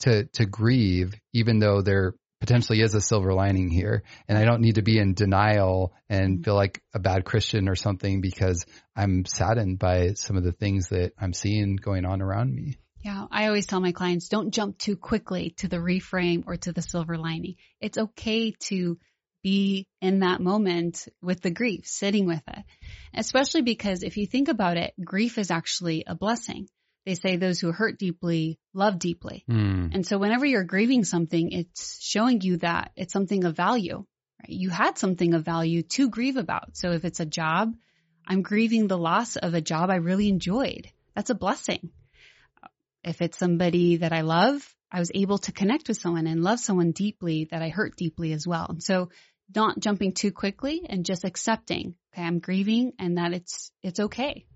to 0.00 0.24
to 0.32 0.46
grieve 0.46 1.14
even 1.32 1.58
though 1.58 1.82
there 1.82 2.14
potentially 2.42 2.80
is 2.80 2.92
a 2.92 3.00
silver 3.00 3.32
lining 3.32 3.70
here 3.70 4.02
and 4.26 4.36
i 4.36 4.44
don't 4.44 4.60
need 4.60 4.74
to 4.74 4.82
be 4.82 4.98
in 4.98 5.14
denial 5.14 5.92
and 6.08 6.34
mm-hmm. 6.34 6.42
feel 6.42 6.56
like 6.56 6.82
a 6.92 6.98
bad 6.98 7.24
christian 7.24 7.68
or 7.68 7.76
something 7.76 8.20
because 8.20 8.66
i'm 8.96 9.24
saddened 9.24 9.78
by 9.78 10.12
some 10.14 10.36
of 10.36 10.42
the 10.42 10.50
things 10.50 10.88
that 10.88 11.12
i'm 11.20 11.32
seeing 11.32 11.76
going 11.76 12.04
on 12.04 12.20
around 12.20 12.52
me 12.52 12.76
Yeah, 13.04 13.26
I 13.30 13.46
always 13.46 13.66
tell 13.66 13.80
my 13.80 13.92
clients 13.92 14.28
don't 14.28 14.54
jump 14.54 14.78
too 14.78 14.96
quickly 14.96 15.54
to 15.58 15.68
the 15.68 15.78
reframe 15.78 16.44
or 16.46 16.56
to 16.56 16.72
the 16.72 16.82
silver 16.82 17.16
lining. 17.18 17.56
It's 17.80 17.98
okay 17.98 18.52
to 18.68 18.96
be 19.42 19.88
in 20.00 20.20
that 20.20 20.40
moment 20.40 21.08
with 21.20 21.40
the 21.40 21.50
grief, 21.50 21.84
sitting 21.84 22.26
with 22.26 22.42
it. 22.46 22.64
Especially 23.12 23.62
because 23.62 24.04
if 24.04 24.16
you 24.16 24.26
think 24.26 24.48
about 24.48 24.76
it, 24.76 24.94
grief 25.04 25.36
is 25.36 25.50
actually 25.50 26.04
a 26.06 26.14
blessing. 26.14 26.68
They 27.04 27.14
say 27.14 27.36
those 27.36 27.58
who 27.58 27.72
hurt 27.72 27.98
deeply 27.98 28.58
love 28.74 28.98
deeply. 28.98 29.44
Hmm. 29.48 29.88
And 29.92 30.06
so 30.06 30.18
whenever 30.18 30.46
you're 30.46 30.64
grieving 30.64 31.04
something, 31.04 31.50
it's 31.50 32.00
showing 32.00 32.40
you 32.40 32.58
that 32.58 32.92
it's 32.96 33.12
something 33.12 33.44
of 33.44 33.56
value. 33.56 34.04
Right? 34.40 34.50
You 34.50 34.70
had 34.70 34.98
something 34.98 35.34
of 35.34 35.44
value 35.44 35.82
to 35.82 36.10
grieve 36.10 36.36
about. 36.36 36.76
So 36.76 36.92
if 36.92 37.04
it's 37.04 37.20
a 37.20 37.26
job, 37.26 37.74
I'm 38.26 38.42
grieving 38.42 38.86
the 38.86 38.98
loss 38.98 39.36
of 39.36 39.54
a 39.54 39.60
job 39.60 39.90
I 39.90 39.96
really 39.96 40.28
enjoyed. 40.28 40.88
That's 41.16 41.30
a 41.30 41.34
blessing. 41.34 41.90
If 43.04 43.20
it's 43.20 43.38
somebody 43.38 43.96
that 43.96 44.12
I 44.12 44.20
love, 44.20 44.62
I 44.90 45.00
was 45.00 45.10
able 45.12 45.38
to 45.38 45.52
connect 45.52 45.88
with 45.88 45.96
someone 45.96 46.28
and 46.28 46.44
love 46.44 46.60
someone 46.60 46.92
deeply 46.92 47.48
that 47.50 47.62
I 47.62 47.68
hurt 47.68 47.96
deeply 47.96 48.32
as 48.32 48.46
well. 48.46 48.66
And 48.68 48.82
so 48.82 49.10
not 49.54 49.80
jumping 49.80 50.12
too 50.12 50.30
quickly 50.30 50.82
and 50.88 51.04
just 51.04 51.24
accepting, 51.24 51.96
okay, 52.14 52.22
I'm 52.22 52.38
grieving 52.38 52.92
and 52.98 53.18
that 53.18 53.32
it's, 53.32 53.72
it's 53.82 53.98
okay. 53.98 54.46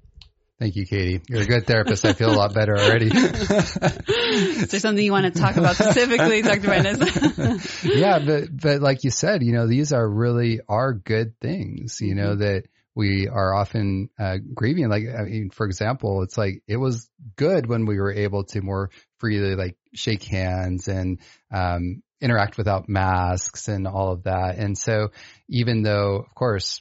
Thank 0.59 0.77
you, 0.77 0.87
K'dee. 0.87 1.23
You're 1.29 1.43
a 1.43 1.47
good 1.47 1.67
therapist. 1.67 2.07
I 2.07 2.15
feel 2.15 2.31
a 2.31 2.37
lot 2.37 2.55
better 2.55 2.79
already. 2.79 3.07
Is 3.13 4.69
there 4.69 4.81
something 4.81 5.05
you 5.05 5.13
want 5.13 5.33
to 5.33 5.39
talk 5.39 5.57
about 5.57 5.75
specifically, 5.77 6.41
Dr. 6.41 6.69
Binus? 6.69 7.85
yeah, 7.95 8.21
but 8.25 8.45
but 8.59 8.81
like 8.81 9.05
you 9.05 9.11
said, 9.11 9.43
you 9.43 9.53
know, 9.53 9.67
these 9.67 9.93
are 9.93 10.09
really 10.09 10.61
are 10.67 10.95
good 10.95 11.39
things, 11.41 12.01
you 12.01 12.15
know, 12.15 12.37
that 12.37 12.65
we 12.95 13.29
are 13.29 13.55
often 13.55 14.09
uh, 14.19 14.39
grieving. 14.55 14.89
Like, 14.89 15.05
I 15.07 15.25
mean, 15.25 15.51
for 15.51 15.67
example, 15.67 16.23
it's 16.23 16.39
like 16.39 16.63
it 16.67 16.79
was 16.79 17.11
good 17.37 17.67
when 17.67 17.85
we 17.85 17.99
were 17.99 18.13
able 18.13 18.45
to 18.45 18.63
more 18.63 18.91
freely 19.19 19.57
like 19.57 19.77
shake 19.95 20.25
hands 20.25 20.89
and 20.89 21.21
um, 21.53 22.03
interact 22.23 22.57
without 22.57 22.89
masks 22.89 23.69
and 23.69 23.87
all 23.87 24.11
of 24.11 24.23
that. 24.23 24.57
And 24.57 24.79
so, 24.79 25.11
even 25.51 25.83
though, 25.83 26.25
of 26.27 26.35
course, 26.35 26.81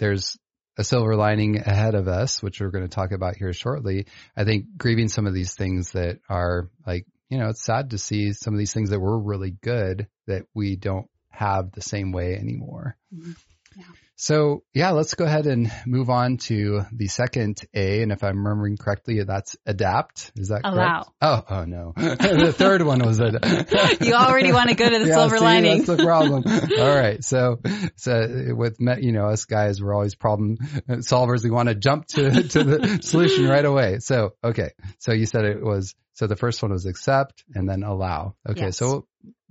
there's 0.00 0.36
a 0.76 0.84
silver 0.84 1.16
lining 1.16 1.58
ahead 1.58 1.94
of 1.94 2.08
us, 2.08 2.42
which 2.42 2.60
we're 2.60 2.70
going 2.70 2.84
to 2.84 2.94
talk 2.94 3.12
about 3.12 3.36
here 3.36 3.52
shortly. 3.52 4.06
I 4.36 4.44
think 4.44 4.76
grieving 4.76 5.08
some 5.08 5.26
of 5.26 5.34
these 5.34 5.54
things 5.54 5.92
that 5.92 6.18
are 6.28 6.70
like, 6.86 7.06
you 7.28 7.38
know, 7.38 7.48
it's 7.48 7.64
sad 7.64 7.90
to 7.90 7.98
see 7.98 8.32
some 8.32 8.54
of 8.54 8.58
these 8.58 8.72
things 8.72 8.90
that 8.90 9.00
were 9.00 9.18
really 9.18 9.50
good 9.50 10.08
that 10.26 10.42
we 10.54 10.76
don't 10.76 11.08
have 11.30 11.72
the 11.72 11.82
same 11.82 12.12
way 12.12 12.34
anymore. 12.34 12.96
Mm-hmm. 13.14 13.32
Yeah. 13.76 13.84
So 14.16 14.62
yeah, 14.72 14.90
let's 14.90 15.14
go 15.14 15.24
ahead 15.24 15.46
and 15.46 15.72
move 15.86 16.08
on 16.08 16.36
to 16.36 16.82
the 16.92 17.08
second 17.08 17.60
A. 17.74 18.02
And 18.02 18.12
if 18.12 18.22
I'm 18.22 18.38
remembering 18.38 18.76
correctly, 18.76 19.22
that's 19.24 19.56
adapt. 19.66 20.30
Is 20.36 20.48
that 20.48 20.60
allow? 20.62 21.02
Correct? 21.02 21.10
Oh, 21.20 21.44
oh 21.48 21.64
no. 21.64 21.92
the 21.96 22.54
third 22.56 22.82
one 22.82 23.04
was 23.04 23.18
adapt. 23.18 24.00
you 24.02 24.14
already 24.14 24.52
want 24.52 24.68
to 24.68 24.76
go 24.76 24.88
to 24.88 24.98
the 25.00 25.06
yeah, 25.08 25.14
silver 25.14 25.38
see, 25.38 25.44
lining. 25.44 25.78
That's 25.78 25.98
the 25.98 26.04
problem. 26.04 26.44
All 26.46 26.94
right. 26.94 27.24
So, 27.24 27.60
so 27.96 28.54
with, 28.56 28.76
you 28.78 29.12
know, 29.12 29.26
us 29.26 29.46
guys, 29.46 29.82
we're 29.82 29.94
always 29.94 30.14
problem 30.14 30.58
solvers. 30.58 31.42
We 31.42 31.50
want 31.50 31.68
to 31.68 31.74
jump 31.74 32.06
to, 32.08 32.48
to 32.48 32.64
the 32.64 32.98
solution 33.02 33.48
right 33.48 33.64
away. 33.64 33.98
So, 33.98 34.34
okay. 34.44 34.70
So 35.00 35.12
you 35.12 35.26
said 35.26 35.44
it 35.44 35.62
was, 35.62 35.94
so 36.12 36.28
the 36.28 36.36
first 36.36 36.62
one 36.62 36.70
was 36.70 36.86
accept 36.86 37.42
and 37.52 37.68
then 37.68 37.82
allow. 37.82 38.36
Okay. 38.48 38.66
Yes. 38.66 38.78
So 38.78 39.08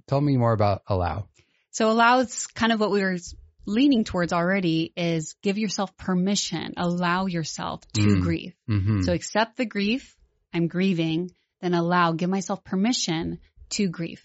tell 0.07 0.21
me 0.21 0.37
more 0.37 0.53
about 0.53 0.83
allow. 0.87 1.27
So 1.71 1.89
allow 1.89 2.19
is 2.19 2.47
kind 2.47 2.71
of 2.71 2.79
what 2.79 2.91
we 2.91 3.01
were 3.01 3.17
leaning 3.65 4.03
towards 4.03 4.33
already 4.33 4.91
is 4.95 5.35
give 5.41 5.57
yourself 5.57 5.95
permission, 5.97 6.73
allow 6.77 7.25
yourself 7.25 7.81
to 7.93 8.01
mm. 8.01 8.21
grieve. 8.21 8.55
Mm-hmm. 8.69 9.01
So 9.01 9.13
accept 9.13 9.57
the 9.57 9.65
grief. 9.65 10.15
I'm 10.53 10.67
grieving. 10.67 11.31
Then 11.61 11.73
allow, 11.73 12.11
give 12.11 12.29
myself 12.29 12.63
permission 12.63 13.39
to 13.71 13.87
grieve. 13.87 14.21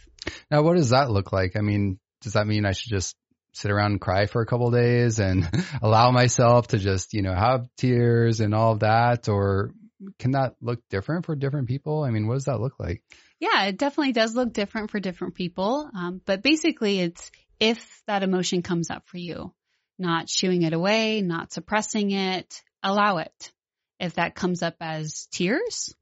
Now, 0.51 0.63
what 0.63 0.77
does 0.77 0.91
that 0.91 1.11
look 1.11 1.33
like? 1.33 1.57
I 1.57 1.61
mean, 1.61 1.99
does 2.23 2.33
that 2.33 2.47
mean 2.47 2.67
I 2.67 2.73
should 2.73 2.91
just 2.91 3.17
sit 3.53 3.71
around 3.71 3.93
and 3.93 4.01
cry 4.01 4.27
for 4.27 4.43
a 4.43 4.47
couple 4.47 4.71
days 4.71 5.21
and 5.21 5.49
allow 5.83 6.11
myself 6.11 6.69
to 6.69 6.79
just, 6.79 7.15
you 7.15 7.23
know, 7.23 7.35
have 7.35 7.69
tears 7.77 8.41
and 8.41 8.55
all 8.55 8.73
of 8.73 8.81
that? 8.81 9.29
Or 9.29 9.73
can 10.19 10.33
that 10.33 10.55
look 10.61 10.81
different 10.91 11.27
for 11.27 11.37
different 11.37 11.69
people? 11.69 12.03
I 12.03 12.11
mean, 12.11 12.27
what 12.27 12.35
does 12.35 12.45
that 12.45 12.61
look 12.61 12.79
like? 12.79 13.03
Yeah, 13.41 13.65
it 13.65 13.79
definitely 13.79 14.13
does 14.13 14.35
look 14.35 14.53
different 14.53 14.91
for 14.91 14.99
different 14.99 15.35
people. 15.35 15.89
Um, 15.97 16.21
but 16.25 16.43
basically 16.43 17.01
it's 17.01 17.31
if 17.61 18.03
that 18.07 18.23
emotion 18.23 18.63
comes 18.63 18.91
up 18.91 19.07
for 19.07 19.19
you, 19.19 19.53
not 19.99 20.29
shooing 20.29 20.63
it 20.63 20.73
away, 20.73 21.23
not 21.23 21.53
suppressing 21.53 22.11
it, 22.11 22.63
allow 22.83 23.19
it. 23.19 23.53
If 23.99 24.15
that 24.15 24.35
comes 24.35 24.63
up 24.63 24.77
as 24.81 25.27
tears, 25.33 25.95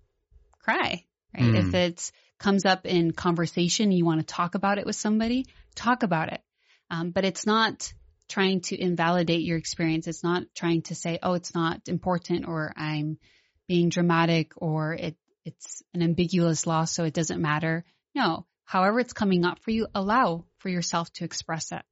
cry, 0.60 1.04
right? 1.34 1.44
Mm. 1.44 1.68
If 1.68 1.74
it 1.74 2.12
comes 2.38 2.66
up 2.66 2.84
in 2.84 3.12
conversation, 3.12 3.92
you 3.92 4.04
want 4.04 4.20
to 4.20 4.26
talk 4.26 4.54
about 4.54 4.78
it 4.78 4.84
with 4.86 4.96
somebody, 4.96 5.46
talk 5.74 6.02
about 6.02 6.32
it. 6.32 6.42
Um, 6.90 7.10
but 7.10 7.24
it's 7.24 7.46
not 7.46 7.92
trying 8.28 8.60
to 8.60 8.80
invalidate 8.80 9.42
your 9.42 9.56
experience. 9.56 10.06
It's 10.06 10.22
not 10.22 10.42
trying 10.54 10.82
to 10.82 10.94
say, 10.94 11.18
oh, 11.22 11.34
it's 11.34 11.54
not 11.54 11.88
important 11.88 12.46
or 12.46 12.72
I'm 12.76 13.18
being 13.66 13.88
dramatic 13.88 14.52
or 14.56 14.94
it 14.94 15.16
it's 15.44 15.82
an 15.94 16.02
ambiguous 16.02 16.66
loss, 16.66 16.92
so 16.92 17.04
it 17.04 17.14
doesn't 17.14 17.40
matter. 17.40 17.84
No, 18.16 18.46
however 18.66 19.00
it's 19.00 19.14
coming 19.14 19.46
up 19.46 19.60
for 19.60 19.70
you, 19.70 19.86
allow 19.94 20.44
for 20.58 20.68
yourself 20.68 21.10
to 21.14 21.24
express 21.24 21.72
it, 21.72 21.82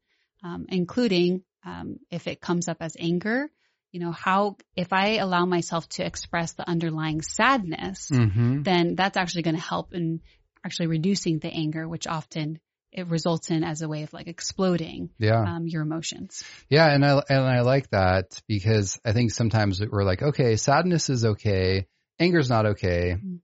um, 0.43 0.67
including 0.69 1.43
um, 1.65 1.99
if 2.11 2.27
it 2.27 2.41
comes 2.41 2.69
up 2.69 2.77
as 2.81 2.97
anger. 2.99 3.49
You 3.93 4.01
know, 4.01 4.11
how, 4.11 4.57
if 4.75 4.93
I 4.93 5.19
allow 5.19 5.47
myself 5.47 5.89
to 5.91 6.05
express 6.05 6.55
the 6.55 6.69
underlying 6.69 7.23
sadness, 7.23 8.11
mm-hmm. 8.13 8.63
then 8.63 8.97
that's 8.97 9.17
actually 9.17 9.43
going 9.43 9.55
to 9.55 9.63
help 9.63 9.95
in 9.95 10.21
actually 10.65 10.89
reducing 10.89 11.39
the 11.39 11.49
anger, 11.49 11.89
which 11.89 12.09
often 12.09 12.59
it 12.91 13.07
results 13.09 13.51
in 13.51 13.63
as 13.63 13.83
a 13.83 13.89
way 13.89 14.03
of 14.03 14.13
like 14.13 14.27
exploding 14.27 15.11
yeah. 15.19 15.43
um, 15.43 15.67
your 15.67 15.83
emotions. 15.83 16.43
Yeah, 16.69 16.93
and 16.93 17.05
I 17.05 17.23
and 17.29 17.45
I 17.45 17.61
like 17.61 17.89
that 17.91 18.41
because 18.49 18.99
I 19.05 19.13
think 19.13 19.31
sometimes 19.31 19.81
we're 19.81 20.05
like, 20.05 20.23
okay, 20.23 20.57
sadness 20.57 21.09
is 21.09 21.25
okay, 21.25 21.87
anger's 22.19 22.51
not 22.51 22.67
okay, 22.67 23.15
mm-hmm. 23.17 23.37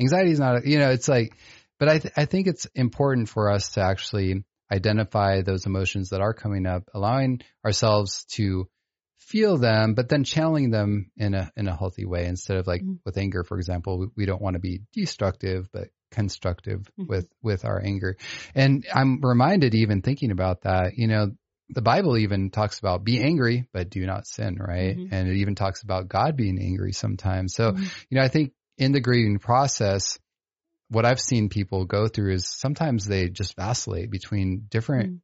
anxiety 0.00 0.30
is 0.30 0.40
not, 0.40 0.64
you 0.64 0.78
know, 0.78 0.90
it's 0.90 1.08
like, 1.08 1.36
but 1.82 1.88
I 1.88 1.98
th- 1.98 2.14
I 2.16 2.26
think 2.26 2.46
it's 2.46 2.68
important 2.76 3.28
for 3.28 3.50
us 3.50 3.70
to 3.70 3.80
actually 3.80 4.44
identify 4.70 5.42
those 5.42 5.66
emotions 5.66 6.10
that 6.10 6.20
are 6.20 6.32
coming 6.32 6.64
up, 6.64 6.84
allowing 6.94 7.40
ourselves 7.64 8.24
to 8.36 8.68
feel 9.18 9.58
them, 9.58 9.94
but 9.94 10.08
then 10.08 10.22
channeling 10.22 10.70
them 10.70 11.10
in 11.16 11.34
a 11.34 11.50
in 11.56 11.66
a 11.66 11.76
healthy 11.76 12.04
way 12.04 12.26
instead 12.26 12.58
of 12.58 12.68
like 12.68 12.82
mm-hmm. 12.82 13.02
with 13.04 13.18
anger, 13.18 13.42
for 13.42 13.58
example, 13.58 13.98
we, 13.98 14.06
we, 14.16 14.26
don't 14.26 14.40
want 14.40 14.54
to 14.54 14.60
be 14.60 14.82
destructive, 14.92 15.68
but 15.72 15.88
constructive 16.12 16.82
mm-hmm. 16.82 17.06
with 17.08 17.28
with 17.42 17.64
our 17.64 17.82
anger. 17.84 18.16
And 18.54 18.86
I'm 18.94 19.20
reminded 19.20 19.74
even 19.74 20.02
thinking 20.02 20.30
about 20.30 20.60
that, 20.60 20.92
you 20.96 21.08
know, 21.08 21.32
the 21.68 21.82
Bible 21.82 22.16
even 22.16 22.50
talks 22.50 22.78
about 22.78 23.02
be 23.02 23.20
angry, 23.20 23.66
but 23.72 23.90
do 23.90 24.06
not 24.06 24.28
sin, 24.28 24.56
right? 24.60 24.96
Mm-hmm. 24.96 25.12
And 25.12 25.28
it 25.28 25.38
even 25.38 25.56
talks 25.56 25.82
about 25.82 26.06
God 26.06 26.36
being 26.36 26.60
angry 26.60 26.92
sometimes. 26.92 27.54
So, 27.56 27.72
mm-hmm. 27.72 27.82
you 28.08 28.18
know, 28.18 28.22
I 28.22 28.28
think 28.28 28.52
in 28.78 28.92
the 28.92 29.00
grieving 29.00 29.40
process, 29.40 30.20
what 30.92 31.06
I've 31.06 31.20
seen 31.20 31.48
people 31.48 31.86
go 31.86 32.06
through 32.06 32.34
is 32.34 32.46
sometimes 32.46 33.06
they 33.06 33.28
just 33.28 33.56
vacillate 33.56 34.10
between 34.10 34.66
different 34.68 35.14
mm. 35.14 35.20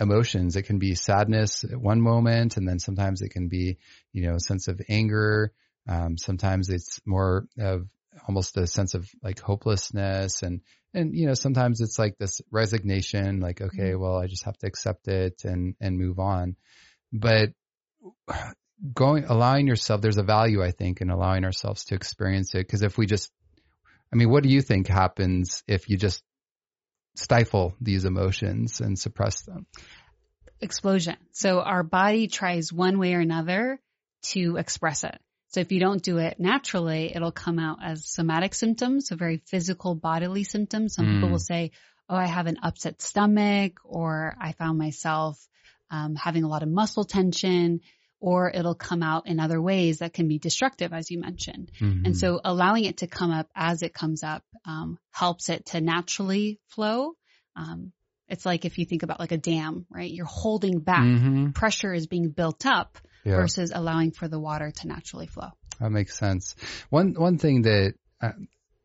emotions. 0.00 0.56
It 0.56 0.62
can 0.62 0.78
be 0.78 0.94
sadness 0.94 1.62
at 1.62 1.78
one 1.78 2.00
moment, 2.00 2.56
and 2.56 2.66
then 2.66 2.78
sometimes 2.78 3.20
it 3.20 3.28
can 3.28 3.48
be, 3.48 3.76
you 4.12 4.26
know, 4.26 4.36
a 4.36 4.40
sense 4.40 4.68
of 4.68 4.80
anger. 4.88 5.52
Um, 5.86 6.16
sometimes 6.16 6.70
it's 6.70 7.00
more 7.04 7.46
of 7.58 7.86
almost 8.26 8.56
a 8.56 8.66
sense 8.66 8.94
of 8.94 9.08
like 9.22 9.40
hopelessness 9.40 10.42
and 10.42 10.62
and 10.92 11.16
you 11.16 11.26
know 11.26 11.34
sometimes 11.34 11.80
it's 11.80 11.98
like 11.98 12.18
this 12.18 12.40
resignation 12.50 13.38
like 13.38 13.60
okay 13.60 13.92
mm. 13.92 14.00
well 14.00 14.16
i 14.16 14.26
just 14.26 14.44
have 14.44 14.58
to 14.58 14.66
accept 14.66 15.06
it 15.06 15.42
and 15.44 15.76
and 15.80 15.96
move 15.96 16.18
on 16.18 16.56
but 17.12 17.50
going 18.94 19.24
allowing 19.24 19.68
yourself 19.68 20.00
there's 20.00 20.18
a 20.18 20.24
value 20.24 20.62
i 20.62 20.72
think 20.72 21.00
in 21.00 21.08
allowing 21.08 21.44
ourselves 21.44 21.84
to 21.84 21.94
experience 21.94 22.52
it 22.54 22.66
because 22.66 22.82
if 22.82 22.98
we 22.98 23.06
just 23.06 23.30
I 24.12 24.16
mean, 24.16 24.30
what 24.30 24.42
do 24.42 24.48
you 24.48 24.62
think 24.62 24.88
happens 24.88 25.62
if 25.66 25.88
you 25.88 25.96
just 25.96 26.22
stifle 27.16 27.74
these 27.80 28.04
emotions 28.04 28.80
and 28.80 28.98
suppress 28.98 29.42
them? 29.42 29.66
Explosion. 30.60 31.16
So 31.32 31.60
our 31.60 31.82
body 31.82 32.26
tries 32.28 32.72
one 32.72 32.98
way 32.98 33.14
or 33.14 33.20
another 33.20 33.80
to 34.32 34.56
express 34.56 35.04
it. 35.04 35.18
So 35.48 35.60
if 35.60 35.72
you 35.72 35.80
don't 35.80 36.02
do 36.02 36.18
it 36.18 36.38
naturally, 36.38 37.12
it'll 37.14 37.32
come 37.32 37.58
out 37.58 37.78
as 37.82 38.06
somatic 38.06 38.54
symptoms, 38.54 39.08
so 39.08 39.16
very 39.16 39.38
physical 39.46 39.94
bodily 39.94 40.44
symptoms. 40.44 40.94
Some 40.94 41.06
mm. 41.06 41.14
people 41.14 41.30
will 41.30 41.38
say, 41.38 41.72
oh, 42.08 42.16
I 42.16 42.26
have 42.26 42.46
an 42.46 42.58
upset 42.62 43.02
stomach 43.02 43.80
or 43.84 44.36
I 44.40 44.52
found 44.52 44.78
myself 44.78 45.44
um, 45.90 46.14
having 46.14 46.44
a 46.44 46.48
lot 46.48 46.62
of 46.62 46.68
muscle 46.68 47.04
tension 47.04 47.80
or 48.20 48.50
it'll 48.50 48.74
come 48.74 49.02
out 49.02 49.26
in 49.26 49.40
other 49.40 49.60
ways 49.60 49.98
that 49.98 50.12
can 50.12 50.28
be 50.28 50.38
destructive, 50.38 50.92
as 50.92 51.10
you 51.10 51.18
mentioned. 51.18 51.70
Mm-hmm. 51.80 52.04
And 52.06 52.16
so 52.16 52.40
allowing 52.44 52.84
it 52.84 52.98
to 52.98 53.06
come 53.06 53.30
up 53.30 53.48
as 53.54 53.82
it 53.82 53.94
comes 53.94 54.22
up 54.22 54.44
um, 54.66 54.98
helps 55.10 55.48
it 55.48 55.66
to 55.66 55.80
naturally 55.80 56.60
flow. 56.68 57.14
Um, 57.56 57.92
it's 58.28 58.46
like 58.46 58.64
if 58.64 58.78
you 58.78 58.84
think 58.84 59.02
about 59.02 59.18
like 59.18 59.32
a 59.32 59.38
dam, 59.38 59.86
right? 59.90 60.10
You're 60.10 60.26
holding 60.26 60.78
back. 60.78 61.02
Mm-hmm. 61.02 61.50
Pressure 61.50 61.92
is 61.92 62.06
being 62.06 62.28
built 62.28 62.64
up 62.66 62.98
yeah. 63.24 63.36
versus 63.36 63.72
allowing 63.74 64.12
for 64.12 64.28
the 64.28 64.38
water 64.38 64.70
to 64.70 64.86
naturally 64.86 65.26
flow. 65.26 65.48
That 65.80 65.90
makes 65.90 66.16
sense. 66.16 66.54
One 66.90 67.14
one 67.14 67.38
thing 67.38 67.62
that 67.62 67.94
uh, 68.22 68.32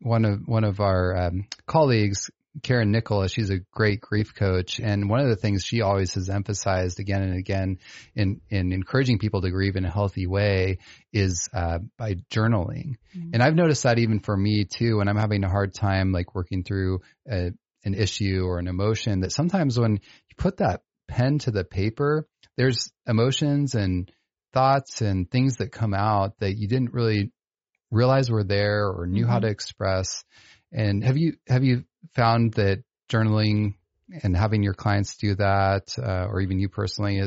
one 0.00 0.24
of 0.24 0.40
one 0.46 0.64
of 0.64 0.80
our 0.80 1.16
um, 1.16 1.46
colleagues 1.66 2.30
Karen 2.62 2.90
Nicola, 2.90 3.28
she's 3.28 3.50
a 3.50 3.60
great 3.72 4.00
grief 4.00 4.34
coach. 4.34 4.80
And 4.80 5.08
one 5.08 5.20
of 5.20 5.28
the 5.28 5.36
things 5.36 5.64
she 5.64 5.82
always 5.82 6.14
has 6.14 6.30
emphasized 6.30 7.00
again 7.00 7.22
and 7.22 7.36
again 7.36 7.78
in, 8.14 8.40
in 8.50 8.72
encouraging 8.72 9.18
people 9.18 9.42
to 9.42 9.50
grieve 9.50 9.76
in 9.76 9.84
a 9.84 9.90
healthy 9.90 10.26
way 10.26 10.78
is 11.12 11.48
uh, 11.52 11.78
by 11.98 12.14
journaling. 12.30 12.96
Mm-hmm. 13.16 13.30
And 13.34 13.42
I've 13.42 13.54
noticed 13.54 13.82
that 13.82 13.98
even 13.98 14.20
for 14.20 14.36
me 14.36 14.64
too, 14.64 14.98
when 14.98 15.08
I'm 15.08 15.16
having 15.16 15.44
a 15.44 15.50
hard 15.50 15.74
time 15.74 16.12
like 16.12 16.34
working 16.34 16.64
through 16.64 17.00
a, 17.30 17.50
an 17.84 17.94
issue 17.94 18.44
or 18.44 18.58
an 18.58 18.68
emotion, 18.68 19.20
that 19.20 19.32
sometimes 19.32 19.78
when 19.78 19.92
you 19.92 20.36
put 20.36 20.58
that 20.58 20.82
pen 21.08 21.38
to 21.40 21.50
the 21.50 21.64
paper, 21.64 22.26
there's 22.56 22.90
emotions 23.06 23.74
and 23.74 24.10
thoughts 24.52 25.02
and 25.02 25.30
things 25.30 25.56
that 25.56 25.72
come 25.72 25.94
out 25.94 26.38
that 26.40 26.56
you 26.56 26.68
didn't 26.68 26.92
really 26.92 27.30
realize 27.90 28.30
were 28.30 28.44
there 28.44 28.88
or 28.88 29.06
knew 29.06 29.22
mm-hmm. 29.22 29.32
how 29.32 29.38
to 29.40 29.48
express. 29.48 30.24
And 30.72 31.04
have 31.04 31.16
you 31.16 31.36
have 31.48 31.64
you 31.64 31.84
found 32.14 32.54
that 32.54 32.82
journaling 33.08 33.74
and 34.22 34.36
having 34.36 34.62
your 34.62 34.74
clients 34.74 35.16
do 35.16 35.34
that, 35.36 35.96
uh, 35.98 36.26
or 36.26 36.40
even 36.40 36.58
you 36.58 36.68
personally, 36.68 37.22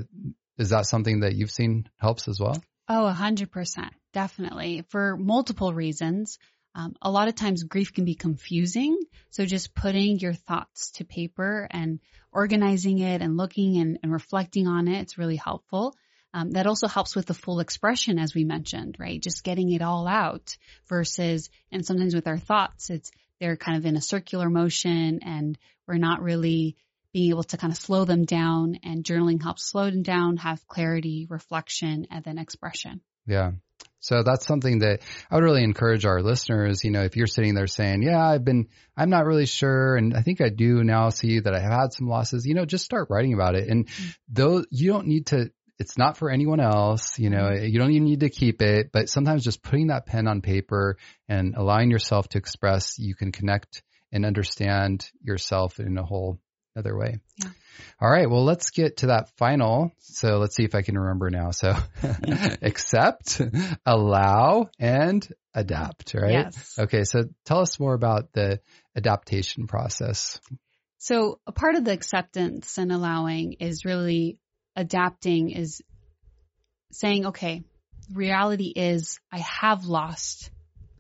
is 0.58 0.70
that 0.70 0.86
something 0.86 1.22
that 1.22 1.36
you've 1.36 1.52
seen 1.52 1.90
helps 1.98 2.28
as 2.28 2.40
well? 2.40 2.62
Oh, 2.88 3.06
a 3.06 3.14
hundred 3.14 3.52
percent. 3.52 3.94
Definitely. 4.14 4.86
For 4.90 5.18
multiple 5.18 5.74
reasons. 5.74 6.40
Um, 6.76 6.96
a 7.02 7.10
lot 7.10 7.28
of 7.28 7.36
times 7.36 7.64
grief 7.64 7.94
can 7.94 8.06
be 8.06 8.14
confusing. 8.14 8.98
So 9.32 9.44
just 9.46 9.74
putting 9.74 10.20
your 10.20 10.34
thoughts 10.34 10.92
to 10.92 11.04
paper 11.04 11.68
and 11.70 12.00
organizing 12.32 13.00
it 13.00 13.22
and 13.22 13.38
looking 13.38 13.78
and, 13.78 14.00
and 14.04 14.12
reflecting 14.12 14.68
on 14.68 14.88
it, 14.88 15.02
it's 15.02 15.18
really 15.18 15.36
helpful. 15.36 15.96
Um, 16.32 16.52
that 16.52 16.68
also 16.68 16.88
helps 16.88 17.16
with 17.16 17.26
the 17.26 17.34
full 17.34 17.60
expression, 17.60 18.20
as 18.20 18.36
we 18.36 18.44
mentioned, 18.44 18.98
right? 19.00 19.20
Just 19.20 19.44
getting 19.44 19.72
it 19.72 19.82
all 19.82 20.08
out 20.08 20.56
versus, 20.88 21.50
and 21.72 21.84
sometimes 21.84 22.14
with 22.14 22.28
our 22.28 22.38
thoughts, 22.38 22.92
it's 22.92 23.12
they're 23.40 23.58
kind 23.58 23.78
of 23.78 23.86
in 23.86 23.96
a 23.96 24.02
circular 24.02 24.50
motion 24.50 25.20
and 25.24 25.58
we're 25.88 25.98
not 25.98 26.22
really 26.22 26.76
being 27.14 27.32
able 27.32 27.44
to 27.44 27.58
kind 27.58 27.74
of 27.74 27.80
slow 27.80 28.06
them 28.06 28.26
down 28.26 28.80
and 28.84 29.04
journaling 29.04 29.42
helps 29.42 29.66
slow 29.66 29.90
them 29.90 30.04
down, 30.04 30.38
have 30.38 30.68
clarity, 30.68 31.26
reflection, 31.30 32.08
and 32.12 32.24
then 32.24 32.38
expression. 32.38 33.02
Yeah. 33.26 33.52
So 34.02 34.24
that's 34.24 34.46
something 34.46 34.80
that 34.80 35.02
I 35.30 35.36
would 35.36 35.44
really 35.44 35.64
encourage 35.64 36.06
our 36.06 36.22
listeners. 36.22 36.84
You 36.84 36.92
know, 36.92 37.04
if 37.04 37.18
you're 37.18 37.28
sitting 37.28 37.54
there 37.54 37.68
saying, 37.68 38.02
yeah, 38.02 38.26
I've 38.26 38.46
been, 38.46 38.68
I'm 38.96 39.10
not 39.10 39.26
really 39.26 39.46
sure. 39.46 39.98
And 39.98 40.16
I 40.16 40.22
think 40.22 40.42
I 40.42 40.50
do 40.50 40.84
now 40.84 41.10
see 41.10 41.40
that 41.40 41.54
I 41.54 41.60
have 41.60 41.72
had 41.72 41.94
some 41.94 42.08
losses, 42.08 42.46
you 42.46 42.54
know, 42.54 42.66
just 42.66 42.86
start 42.86 43.10
writing 43.10 43.34
about 43.34 43.56
it. 43.56 43.68
And 43.68 43.88
mm-hmm. 43.88 44.10
though 44.30 44.64
you 44.70 44.92
don't 44.92 45.08
need 45.08 45.28
to, 45.28 45.52
it's 45.80 45.98
not 45.98 46.18
for 46.18 46.30
anyone 46.30 46.60
else. 46.60 47.18
You 47.18 47.30
know, 47.30 47.44
mm-hmm. 47.44 47.66
you 47.66 47.80
don't 47.80 47.92
even 47.92 48.04
need 48.04 48.20
to 48.20 48.30
keep 48.30 48.62
it, 48.62 48.92
but 48.92 49.10
sometimes 49.10 49.44
just 49.44 49.64
putting 49.64 49.88
that 49.88 50.06
pen 50.06 50.28
on 50.28 50.42
paper 50.42 50.98
and 51.28 51.56
allowing 51.56 51.90
yourself 51.90 52.28
to 52.30 52.38
express, 52.38 53.00
you 53.00 53.16
can 53.16 53.32
connect 53.32 53.82
and 54.12 54.26
understand 54.26 55.10
yourself 55.22 55.80
in 55.80 55.98
a 55.98 56.04
whole 56.04 56.40
other 56.76 56.98
way. 56.98 57.20
Yeah. 57.38 57.50
All 58.02 58.10
right. 58.10 58.30
Well, 58.30 58.44
let's 58.44 58.72
get 58.72 58.98
to 58.98 59.08
that 59.08 59.30
final. 59.38 59.92
So 60.00 60.38
let's 60.38 60.56
see 60.56 60.64
if 60.64 60.76
I 60.76 60.82
can 60.82 60.98
remember 60.98 61.30
now. 61.30 61.52
So 61.52 61.76
accept, 62.62 63.42
allow, 63.86 64.70
and 64.78 65.28
adapt, 65.54 66.14
right? 66.14 66.32
Yes. 66.32 66.76
Okay. 66.78 67.04
So 67.04 67.26
tell 67.46 67.60
us 67.60 67.80
more 67.80 67.94
about 67.94 68.34
the 68.34 68.60
adaptation 68.96 69.68
process. 69.68 70.40
So 70.98 71.40
a 71.48 71.52
part 71.52 71.76
of 71.76 71.86
the 71.86 71.92
acceptance 71.92 72.78
and 72.78 72.92
allowing 72.92 73.54
is 73.54 73.86
really 73.86 74.38
adapting 74.80 75.52
is 75.52 75.82
saying, 76.92 77.28
okay, 77.28 77.64
reality 78.14 78.72
is 78.76 79.20
I 79.32 79.40
have 79.40 79.86
lost 79.86 80.50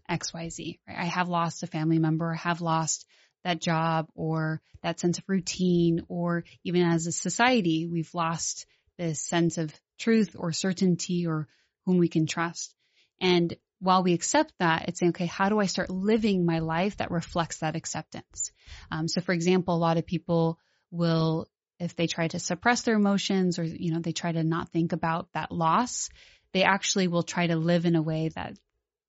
XYZ, 0.09 0.79
right? 0.87 0.97
I 0.97 1.05
have 1.05 1.29
lost 1.29 1.63
a 1.63 1.67
family 1.67 1.97
member, 1.97 2.33
I 2.33 2.37
have 2.37 2.61
lost 2.61 3.05
that 3.45 3.61
job 3.61 4.09
or 4.15 4.61
that 4.83 4.99
sense 4.99 5.17
of 5.17 5.23
routine, 5.27 6.05
or 6.09 6.43
even 6.63 6.83
as 6.83 7.07
a 7.07 7.11
society, 7.11 7.87
we've 7.87 8.13
lost 8.13 8.65
this 8.97 9.21
sense 9.21 9.57
of 9.57 9.73
truth 9.97 10.35
or 10.37 10.51
certainty 10.51 11.25
or 11.25 11.47
whom 11.85 11.97
we 11.97 12.09
can 12.09 12.25
trust. 12.25 12.75
And 13.21 13.55
while 13.79 14.03
we 14.03 14.13
accept 14.13 14.53
that, 14.59 14.89
it's 14.89 14.99
saying, 14.99 15.11
okay, 15.11 15.25
how 15.25 15.47
do 15.47 15.59
I 15.59 15.67
start 15.67 15.89
living 15.89 16.45
my 16.45 16.59
life 16.59 16.97
that 16.97 17.11
reflects 17.11 17.59
that 17.59 17.77
acceptance? 17.77 18.51
Um, 18.91 19.07
so 19.07 19.21
for 19.21 19.31
example, 19.31 19.73
a 19.73 19.77
lot 19.77 19.97
of 19.97 20.05
people 20.05 20.59
will, 20.91 21.47
if 21.79 21.95
they 21.95 22.07
try 22.07 22.27
to 22.27 22.39
suppress 22.39 22.81
their 22.81 22.95
emotions 22.95 23.57
or, 23.57 23.63
you 23.63 23.93
know, 23.93 23.99
they 23.99 24.11
try 24.11 24.31
to 24.31 24.43
not 24.43 24.69
think 24.69 24.91
about 24.91 25.29
that 25.33 25.51
loss, 25.51 26.09
they 26.53 26.63
actually 26.63 27.07
will 27.07 27.23
try 27.23 27.47
to 27.47 27.55
live 27.55 27.85
in 27.85 27.95
a 27.95 28.01
way 28.01 28.29
that 28.35 28.57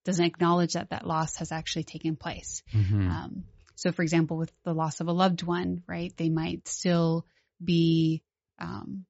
doesn't 0.05 0.25
acknowledge 0.25 0.75
that 0.75 0.91
that 0.91 1.07
loss 1.07 1.37
has 1.37 1.53
actually 1.53 1.85
taken 1.85 2.17
place. 2.17 2.63
Mm-hmm. 2.73 3.11
Um, 3.11 3.45
so 3.75 3.93
for 3.93 4.03
example, 4.03 4.37
with 4.37 4.53
the 4.65 4.75
loss 4.75 5.01
of 5.01 5.09
a 5.09 5.13
loved 5.13 5.43
one, 5.43 5.83
right, 5.87 6.13
they 6.17 6.29
might 6.29 6.69
still 6.69 7.27
be, 7.63 8.23
um, 8.59 9.05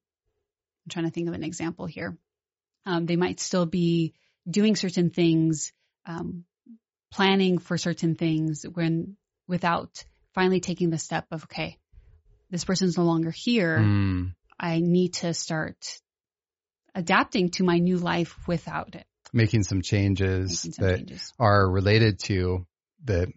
I'm 0.85 0.89
trying 0.89 1.05
to 1.05 1.11
think 1.11 1.27
of 1.27 1.33
an 1.33 1.43
example 1.43 1.85
here. 1.85 2.17
Um, 2.85 3.05
they 3.05 3.15
might 3.15 3.39
still 3.39 3.65
be 3.65 4.13
doing 4.49 4.75
certain 4.75 5.11
things, 5.11 5.71
um, 6.05 6.45
planning 7.11 7.57
for 7.57 7.77
certain 7.77 8.15
things 8.15 8.65
when 8.73 9.17
without 9.47 10.03
finally 10.33 10.61
taking 10.61 10.89
the 10.89 10.97
step 10.97 11.27
of, 11.31 11.43
okay, 11.43 11.77
this 12.51 12.65
person's 12.65 12.97
no 12.97 13.03
longer 13.03 13.31
here. 13.31 13.79
Mm. 13.79 14.33
I 14.59 14.79
need 14.79 15.13
to 15.15 15.33
start 15.33 15.77
adapting 16.93 17.49
to 17.51 17.63
my 17.63 17.79
new 17.79 17.97
life 17.97 18.35
without 18.47 18.95
it. 18.95 19.05
Making 19.33 19.63
some 19.63 19.81
changes 19.81 20.65
Making 20.65 20.73
some 20.73 20.85
that 20.85 20.97
changes. 20.97 21.33
are 21.39 21.69
related 21.69 22.19
to 22.25 22.67
the 23.03 23.31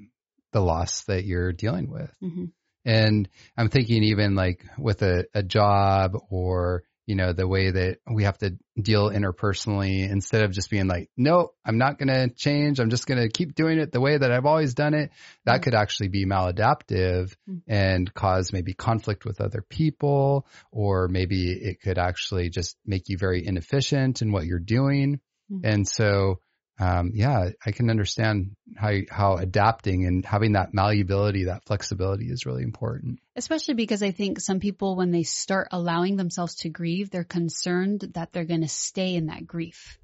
the 0.53 0.61
loss 0.61 1.05
that 1.05 1.25
you're 1.25 1.53
dealing 1.53 1.91
with. 1.91 2.13
Mm-hmm. 2.23 2.45
And 2.85 3.29
I'm 3.57 3.69
thinking 3.71 4.03
even 4.05 4.35
like 4.35 4.65
with 4.79 5.03
a, 5.03 5.25
a 5.35 5.43
job 5.43 6.17
or, 6.31 6.85
you 7.07 7.17
know, 7.17 7.33
the 7.33 7.47
way 7.47 7.71
that 7.71 7.99
we 8.11 8.25
have 8.25 8.39
to 8.39 8.57
deal 8.81 9.11
interpersonally 9.11 10.09
instead 10.09 10.43
of 10.43 10.53
just 10.53 10.71
being 10.71 10.87
like, 10.87 11.11
no, 11.17 11.53
I'm 11.65 11.77
not 11.77 11.99
going 11.99 12.09
to 12.09 12.35
change. 12.35 12.81
I'm 12.81 12.91
just 12.91 13.07
going 13.07 13.21
to 13.21 13.29
keep 13.29 13.55
doing 13.55 13.79
it 13.79 13.93
the 13.93 14.01
way 14.01 14.17
that 14.17 14.33
I've 14.33 14.47
always 14.47 14.75
done 14.75 14.95
it. 14.95 15.11
That 15.45 15.57
mm-hmm. 15.57 15.63
could 15.63 15.75
actually 15.75 16.09
be 16.09 16.25
maladaptive 16.25 17.35
mm-hmm. 17.49 17.59
and 17.69 18.13
cause 18.15 18.53
maybe 18.53 18.73
conflict 18.73 19.25
with 19.25 19.41
other 19.41 19.63
people, 19.63 20.47
or 20.73 21.09
maybe 21.09 21.53
it 21.53 21.83
could 21.83 21.99
actually 21.99 22.49
just 22.49 22.77
make 22.87 23.09
you 23.09 23.19
very 23.19 23.47
inefficient 23.47 24.23
in 24.23 24.33
what 24.33 24.47
you're 24.47 24.59
doing. 24.59 25.21
Mm-hmm. 25.53 25.67
And 25.67 25.89
so 25.89 26.41
um, 26.79 27.13
yeah, 27.15 27.51
I 27.65 27.71
can 27.71 27.89
understand 27.89 28.57
how 28.77 28.93
how 29.09 29.37
adapting 29.37 30.07
and 30.07 30.25
having 30.25 30.53
that 30.53 30.75
malleability, 30.75 31.45
that 31.45 31.65
flexibility 31.67 32.27
is 32.27 32.47
really 32.47 32.65
important. 32.65 33.21
Especially 33.37 33.75
because 33.75 34.03
I 34.03 34.11
think 34.11 34.41
some 34.41 34.59
people, 34.59 34.97
when 34.97 35.13
they 35.13 35.23
start 35.23 35.69
allowing 35.71 36.17
themselves 36.17 36.57
to 36.57 36.69
grieve, 36.71 37.11
they're 37.11 37.23
concerned 37.23 38.01
that 38.15 38.33
they're 38.33 38.45
going 38.45 38.63
to 38.63 38.69
stay 38.69 39.15
in 39.15 39.27
that 39.27 39.47
grief. 39.47 39.99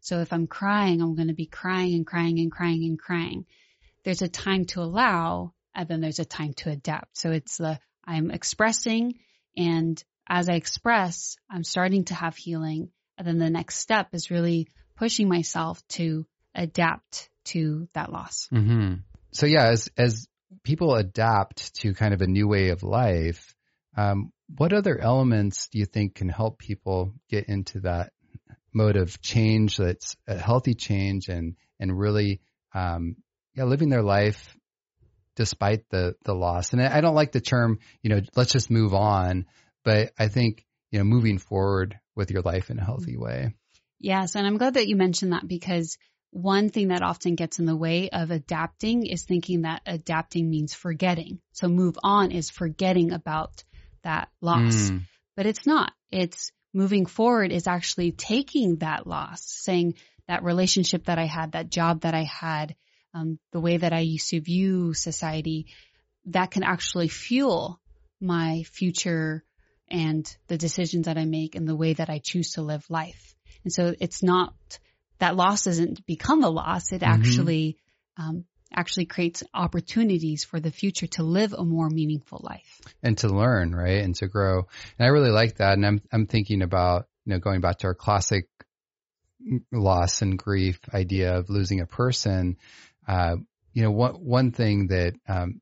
So 0.00 0.20
if 0.20 0.32
I'm 0.32 0.48
crying, 0.48 1.00
I'm 1.00 1.14
going 1.14 1.28
to 1.28 1.34
be 1.34 1.46
crying 1.46 1.94
and 1.94 2.06
crying 2.06 2.40
and 2.40 2.50
crying 2.50 2.84
and 2.84 2.98
crying. 2.98 3.46
There's 4.04 4.22
a 4.22 4.28
time 4.28 4.64
to 4.66 4.82
allow, 4.82 5.52
and 5.74 5.88
then 5.88 6.00
there's 6.00 6.18
a 6.18 6.24
time 6.24 6.54
to 6.54 6.70
adapt. 6.70 7.18
So 7.18 7.30
it's 7.30 7.58
the 7.58 7.78
I'm 8.04 8.30
expressing, 8.32 9.14
and 9.56 10.02
as 10.28 10.48
I 10.48 10.54
express, 10.54 11.36
I'm 11.48 11.64
starting 11.64 12.04
to 12.06 12.14
have 12.14 12.36
healing. 12.36 12.90
And 13.16 13.26
then 13.26 13.38
the 13.38 13.48
next 13.48 13.76
step 13.76 14.08
is 14.12 14.30
really 14.30 14.68
pushing 14.96 15.28
myself 15.28 15.86
to 15.88 16.26
adapt 16.54 17.28
to 17.44 17.88
that 17.92 18.10
loss. 18.10 18.48
Mm-hmm. 18.52 18.94
So 19.32 19.46
yeah, 19.46 19.66
as 19.66 19.88
as 19.96 20.26
people 20.62 20.94
adapt 20.94 21.74
to 21.76 21.94
kind 21.94 22.14
of 22.14 22.20
a 22.22 22.26
new 22.26 22.48
way 22.48 22.70
of 22.70 22.82
life, 22.82 23.54
um, 23.96 24.32
what 24.56 24.72
other 24.72 24.98
elements 24.98 25.68
do 25.68 25.78
you 25.78 25.86
think 25.86 26.14
can 26.14 26.28
help 26.28 26.58
people 26.58 27.12
get 27.28 27.48
into 27.48 27.80
that 27.80 28.12
mode 28.72 28.96
of 28.96 29.20
change 29.22 29.78
that's 29.78 30.16
a 30.26 30.36
healthy 30.36 30.74
change 30.74 31.28
and 31.28 31.56
and 31.80 31.98
really 31.98 32.40
um, 32.74 33.16
yeah 33.54 33.64
living 33.64 33.88
their 33.88 34.02
life 34.02 34.54
despite 35.34 35.88
the 35.90 36.14
the 36.24 36.34
loss 36.34 36.72
and 36.72 36.82
I 36.82 37.00
don't 37.00 37.14
like 37.14 37.32
the 37.32 37.40
term 37.40 37.78
you 38.02 38.10
know 38.10 38.20
let's 38.36 38.52
just 38.52 38.70
move 38.70 38.92
on 38.92 39.46
but 39.82 40.12
I 40.18 40.28
think 40.28 40.64
you 40.90 40.98
know 40.98 41.04
moving 41.04 41.38
forward 41.38 41.98
with 42.14 42.30
your 42.30 42.42
life 42.42 42.70
in 42.70 42.78
a 42.78 42.84
healthy 42.84 43.16
way 43.16 43.54
Yes. 43.98 44.36
And 44.36 44.46
I'm 44.46 44.58
glad 44.58 44.74
that 44.74 44.88
you 44.88 44.96
mentioned 44.96 45.32
that 45.32 45.46
because 45.46 45.96
one 46.30 46.68
thing 46.68 46.88
that 46.88 47.02
often 47.02 47.34
gets 47.34 47.58
in 47.58 47.66
the 47.66 47.76
way 47.76 48.10
of 48.10 48.30
adapting 48.30 49.06
is 49.06 49.24
thinking 49.24 49.62
that 49.62 49.82
adapting 49.86 50.50
means 50.50 50.74
forgetting. 50.74 51.40
So 51.52 51.68
move 51.68 51.96
on 52.02 52.30
is 52.30 52.50
forgetting 52.50 53.12
about 53.12 53.64
that 54.02 54.28
loss, 54.40 54.90
mm. 54.90 55.02
but 55.34 55.46
it's 55.46 55.66
not. 55.66 55.92
It's 56.10 56.52
moving 56.74 57.06
forward 57.06 57.52
is 57.52 57.66
actually 57.66 58.12
taking 58.12 58.76
that 58.76 59.06
loss, 59.06 59.42
saying 59.44 59.94
that 60.28 60.42
relationship 60.42 61.06
that 61.06 61.18
I 61.18 61.24
had, 61.24 61.52
that 61.52 61.70
job 61.70 62.02
that 62.02 62.14
I 62.14 62.24
had, 62.24 62.76
um, 63.14 63.38
the 63.52 63.60
way 63.60 63.78
that 63.78 63.94
I 63.94 64.00
used 64.00 64.28
to 64.30 64.40
view 64.40 64.92
society, 64.92 65.68
that 66.26 66.50
can 66.50 66.64
actually 66.64 67.08
fuel 67.08 67.80
my 68.20 68.64
future 68.64 69.42
and 69.88 70.36
the 70.48 70.58
decisions 70.58 71.06
that 71.06 71.16
I 71.16 71.24
make 71.24 71.54
and 71.54 71.66
the 71.66 71.76
way 71.76 71.94
that 71.94 72.10
I 72.10 72.18
choose 72.18 72.52
to 72.52 72.62
live 72.62 72.84
life. 72.90 73.35
And 73.66 73.72
so 73.72 73.96
it's 73.98 74.22
not 74.22 74.54
that 75.18 75.34
loss 75.34 75.64
doesn't 75.64 76.06
become 76.06 76.44
a 76.44 76.48
loss. 76.48 76.92
It 76.92 77.00
mm-hmm. 77.00 77.12
actually, 77.12 77.78
um, 78.16 78.44
actually 78.72 79.06
creates 79.06 79.42
opportunities 79.52 80.44
for 80.44 80.60
the 80.60 80.70
future 80.70 81.08
to 81.08 81.24
live 81.24 81.52
a 81.52 81.64
more 81.64 81.90
meaningful 81.90 82.40
life 82.44 82.80
and 83.02 83.18
to 83.18 83.28
learn, 83.28 83.74
right? 83.74 84.04
And 84.04 84.14
to 84.16 84.28
grow. 84.28 84.68
And 84.98 85.06
I 85.06 85.08
really 85.08 85.32
like 85.32 85.56
that. 85.56 85.72
And 85.72 85.84
I'm, 85.84 86.00
I'm 86.12 86.26
thinking 86.26 86.62
about, 86.62 87.08
you 87.24 87.32
know, 87.32 87.40
going 87.40 87.60
back 87.60 87.78
to 87.78 87.88
our 87.88 87.94
classic 87.96 88.46
loss 89.72 90.22
and 90.22 90.38
grief 90.38 90.78
idea 90.94 91.36
of 91.36 91.50
losing 91.50 91.80
a 91.80 91.86
person. 91.86 92.58
Uh, 93.08 93.34
you 93.72 93.82
know, 93.82 93.90
one, 93.90 94.14
one 94.14 94.52
thing 94.52 94.86
that, 94.88 95.14
um, 95.28 95.60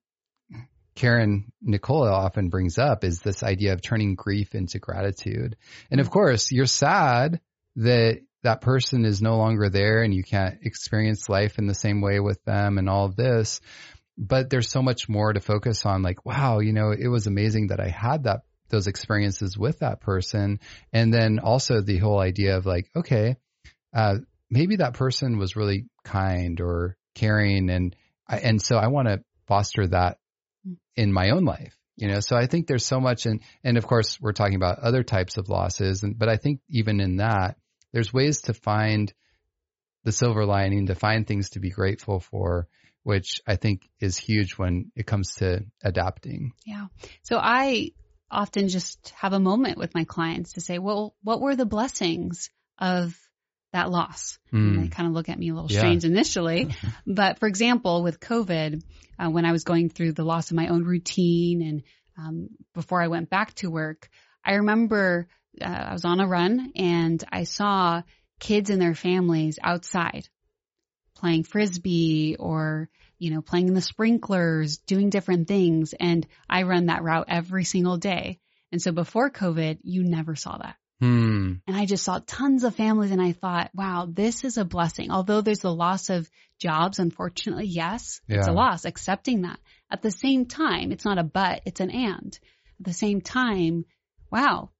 Karen 0.94 1.50
Nicola 1.62 2.12
often 2.12 2.50
brings 2.50 2.76
up 2.76 3.02
is 3.02 3.20
this 3.20 3.42
idea 3.42 3.72
of 3.72 3.80
turning 3.80 4.14
grief 4.14 4.54
into 4.54 4.78
gratitude. 4.78 5.56
And 5.90 6.00
of 6.00 6.08
mm-hmm. 6.08 6.12
course, 6.12 6.52
you're 6.52 6.66
sad 6.66 7.40
that 7.76 8.20
that 8.42 8.60
person 8.60 9.04
is 9.04 9.22
no 9.22 9.36
longer 9.36 9.70
there 9.70 10.02
and 10.02 10.14
you 10.14 10.22
can't 10.22 10.58
experience 10.62 11.28
life 11.28 11.58
in 11.58 11.66
the 11.66 11.74
same 11.74 12.00
way 12.00 12.20
with 12.20 12.42
them 12.44 12.78
and 12.78 12.88
all 12.88 13.06
of 13.06 13.16
this. 13.16 13.60
But 14.18 14.50
there's 14.50 14.70
so 14.70 14.82
much 14.82 15.08
more 15.08 15.32
to 15.32 15.40
focus 15.40 15.84
on 15.86 16.02
like, 16.02 16.24
wow, 16.24 16.60
you 16.60 16.72
know, 16.72 16.92
it 16.92 17.08
was 17.08 17.26
amazing 17.26 17.68
that 17.68 17.80
I 17.80 17.88
had 17.88 18.24
that, 18.24 18.42
those 18.68 18.86
experiences 18.86 19.56
with 19.58 19.80
that 19.80 20.00
person. 20.00 20.60
And 20.92 21.12
then 21.12 21.38
also 21.38 21.80
the 21.80 21.98
whole 21.98 22.20
idea 22.20 22.56
of 22.56 22.66
like, 22.66 22.90
okay, 22.94 23.36
uh, 23.94 24.16
maybe 24.50 24.76
that 24.76 24.94
person 24.94 25.38
was 25.38 25.56
really 25.56 25.86
kind 26.04 26.60
or 26.60 26.96
caring 27.14 27.70
and, 27.70 27.96
and 28.28 28.60
so 28.60 28.76
I 28.76 28.88
want 28.88 29.08
to 29.08 29.22
foster 29.46 29.86
that 29.88 30.18
in 30.96 31.12
my 31.12 31.30
own 31.30 31.44
life 31.44 31.76
You 31.96 32.08
know, 32.08 32.20
so 32.20 32.36
I 32.36 32.46
think 32.46 32.66
there's 32.66 32.86
so 32.86 33.00
much 33.00 33.26
and 33.26 33.40
and 33.62 33.76
of 33.76 33.86
course 33.86 34.18
we're 34.20 34.32
talking 34.32 34.56
about 34.56 34.80
other 34.80 35.02
types 35.02 35.36
of 35.36 35.48
losses 35.48 36.02
and 36.02 36.18
but 36.18 36.28
I 36.28 36.36
think 36.36 36.60
even 36.68 37.00
in 37.00 37.16
that 37.16 37.56
there's 37.94 38.12
ways 38.12 38.42
to 38.42 38.52
find 38.52 39.14
the 40.02 40.12
silver 40.12 40.44
lining, 40.44 40.86
to 40.86 40.96
find 40.96 41.26
things 41.26 41.50
to 41.50 41.60
be 41.60 41.70
grateful 41.70 42.18
for, 42.18 42.66
which 43.04 43.40
I 43.46 43.54
think 43.54 43.88
is 44.00 44.18
huge 44.18 44.58
when 44.58 44.90
it 44.96 45.06
comes 45.06 45.36
to 45.36 45.64
adapting. 45.82 46.52
Yeah. 46.66 46.86
So 47.22 47.38
I 47.38 47.92
often 48.30 48.68
just 48.68 49.10
have 49.16 49.32
a 49.32 49.38
moment 49.38 49.78
with 49.78 49.94
my 49.94 50.02
clients 50.02 50.54
to 50.54 50.60
say, 50.60 50.78
well, 50.78 51.14
what 51.22 51.40
were 51.40 51.54
the 51.54 51.64
blessings 51.66 52.50
of 52.78 53.16
that 53.72 53.90
loss? 53.90 54.38
Mm. 54.52 54.82
they 54.82 54.88
kind 54.88 55.08
of 55.08 55.14
look 55.14 55.28
at 55.28 55.38
me 55.38 55.50
a 55.50 55.54
little 55.54 55.70
yeah. 55.70 55.78
strange 55.78 56.04
initially. 56.04 56.74
but 57.06 57.38
for 57.38 57.46
example, 57.46 58.02
with 58.02 58.18
COVID, 58.18 58.82
uh, 59.20 59.30
when 59.30 59.44
I 59.44 59.52
was 59.52 59.62
going 59.62 59.88
through 59.88 60.12
the 60.12 60.24
loss 60.24 60.50
of 60.50 60.56
my 60.56 60.66
own 60.66 60.82
routine 60.82 61.62
and 61.62 61.82
um, 62.18 62.48
before 62.74 63.00
I 63.00 63.06
went 63.06 63.30
back 63.30 63.54
to 63.54 63.70
work, 63.70 64.10
I 64.44 64.54
remember 64.54 65.28
uh, 65.60 65.64
I 65.64 65.92
was 65.92 66.04
on 66.04 66.20
a 66.20 66.26
run 66.26 66.72
and 66.76 67.22
I 67.30 67.44
saw 67.44 68.02
kids 68.40 68.70
and 68.70 68.80
their 68.80 68.94
families 68.94 69.58
outside 69.62 70.28
playing 71.14 71.44
frisbee 71.44 72.36
or 72.38 72.88
you 73.18 73.30
know 73.30 73.40
playing 73.40 73.68
in 73.68 73.74
the 73.74 73.80
sprinklers 73.80 74.78
doing 74.78 75.10
different 75.10 75.48
things. 75.48 75.94
And 75.98 76.26
i 76.48 76.62
run 76.62 76.86
that 76.86 77.02
route 77.02 77.26
every 77.28 77.64
single 77.64 77.96
day. 77.96 78.40
And 78.72 78.82
so 78.82 78.92
before 78.92 79.30
covid 79.30 79.78
you 79.82 80.04
never 80.04 80.34
saw 80.36 80.58
that. 80.58 80.76
Hmm. 81.00 81.54
and 81.66 81.76
i 81.76 81.86
just 81.86 82.04
saw 82.04 82.20
tons 82.24 82.62
of 82.62 82.76
families 82.76 83.10
and 83.10 83.20
i 83.20 83.32
thought 83.32 83.70
wow 83.74 84.06
this 84.10 84.44
is 84.44 84.58
a 84.58 84.64
blessing. 84.64 85.10
Although 85.10 85.40
there's 85.40 85.60
the 85.60 85.74
loss 85.74 86.10
of 86.10 86.28
jobs 86.60 86.98
unfortunately 86.98 87.66
yes 87.66 88.20
yeah. 88.28 88.38
it's 88.38 88.48
a 88.48 88.52
loss 88.52 88.84
accepting 88.84 89.42
that. 89.42 89.58
At 89.90 90.02
the 90.02 90.10
same 90.10 90.46
time 90.46 90.92
it's 90.92 91.04
not 91.04 91.18
a 91.18 91.24
but 91.24 91.62
it's 91.64 91.80
an 91.80 91.90
and. 91.90 92.38
At 92.80 92.86
the 92.86 92.92
same 92.92 93.20
time 93.20 93.84
wow 94.30 94.70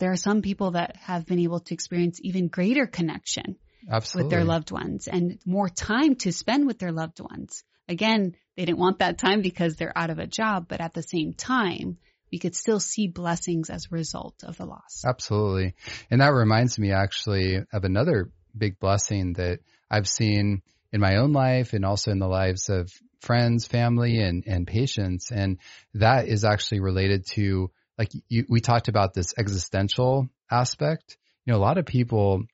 there 0.00 0.10
are 0.10 0.16
some 0.16 0.42
people 0.42 0.72
that 0.72 0.96
have 0.96 1.26
been 1.26 1.38
able 1.38 1.60
to 1.60 1.74
experience 1.74 2.18
even 2.22 2.48
greater 2.48 2.86
connection 2.86 3.56
Absolutely. 3.88 4.24
with 4.24 4.30
their 4.30 4.44
loved 4.44 4.72
ones 4.72 5.06
and 5.06 5.38
more 5.46 5.68
time 5.68 6.16
to 6.16 6.32
spend 6.32 6.66
with 6.66 6.78
their 6.78 6.92
loved 6.92 7.20
ones. 7.20 7.62
Again, 7.88 8.34
they 8.56 8.64
didn't 8.64 8.78
want 8.78 8.98
that 8.98 9.18
time 9.18 9.42
because 9.42 9.76
they're 9.76 9.96
out 9.96 10.10
of 10.10 10.18
a 10.18 10.26
job, 10.26 10.66
but 10.68 10.80
at 10.80 10.94
the 10.94 11.02
same 11.02 11.32
time, 11.32 11.98
we 12.32 12.38
could 12.38 12.54
still 12.54 12.80
see 12.80 13.08
blessings 13.08 13.70
as 13.70 13.86
a 13.86 13.94
result 13.94 14.42
of 14.44 14.56
the 14.56 14.64
loss. 14.64 15.02
Absolutely. 15.06 15.74
And 16.10 16.20
that 16.20 16.32
reminds 16.32 16.78
me 16.78 16.92
actually 16.92 17.58
of 17.72 17.84
another 17.84 18.30
big 18.56 18.78
blessing 18.78 19.34
that 19.34 19.60
I've 19.90 20.08
seen 20.08 20.62
in 20.92 21.00
my 21.00 21.16
own 21.16 21.32
life 21.32 21.72
and 21.72 21.84
also 21.84 22.10
in 22.10 22.18
the 22.18 22.28
lives 22.28 22.68
of 22.68 22.92
friends, 23.20 23.66
family, 23.66 24.20
and, 24.20 24.44
and 24.46 24.66
patients. 24.66 25.30
And 25.30 25.58
that 25.94 26.28
is 26.28 26.44
actually 26.44 26.80
related 26.80 27.26
to 27.32 27.70
like 28.00 28.12
you, 28.30 28.46
we 28.48 28.60
talked 28.60 28.88
about 28.88 29.12
this 29.12 29.34
existential 29.36 30.26
aspect. 30.50 31.18
You 31.44 31.52
know, 31.52 31.58
a 31.58 31.60
lot 31.60 31.76
of 31.76 31.84
people 31.84 32.44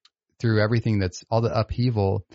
through 0.40 0.60
everything 0.60 0.98
that's 0.98 1.22
all 1.30 1.40
the 1.40 1.56
upheaval, 1.56 2.26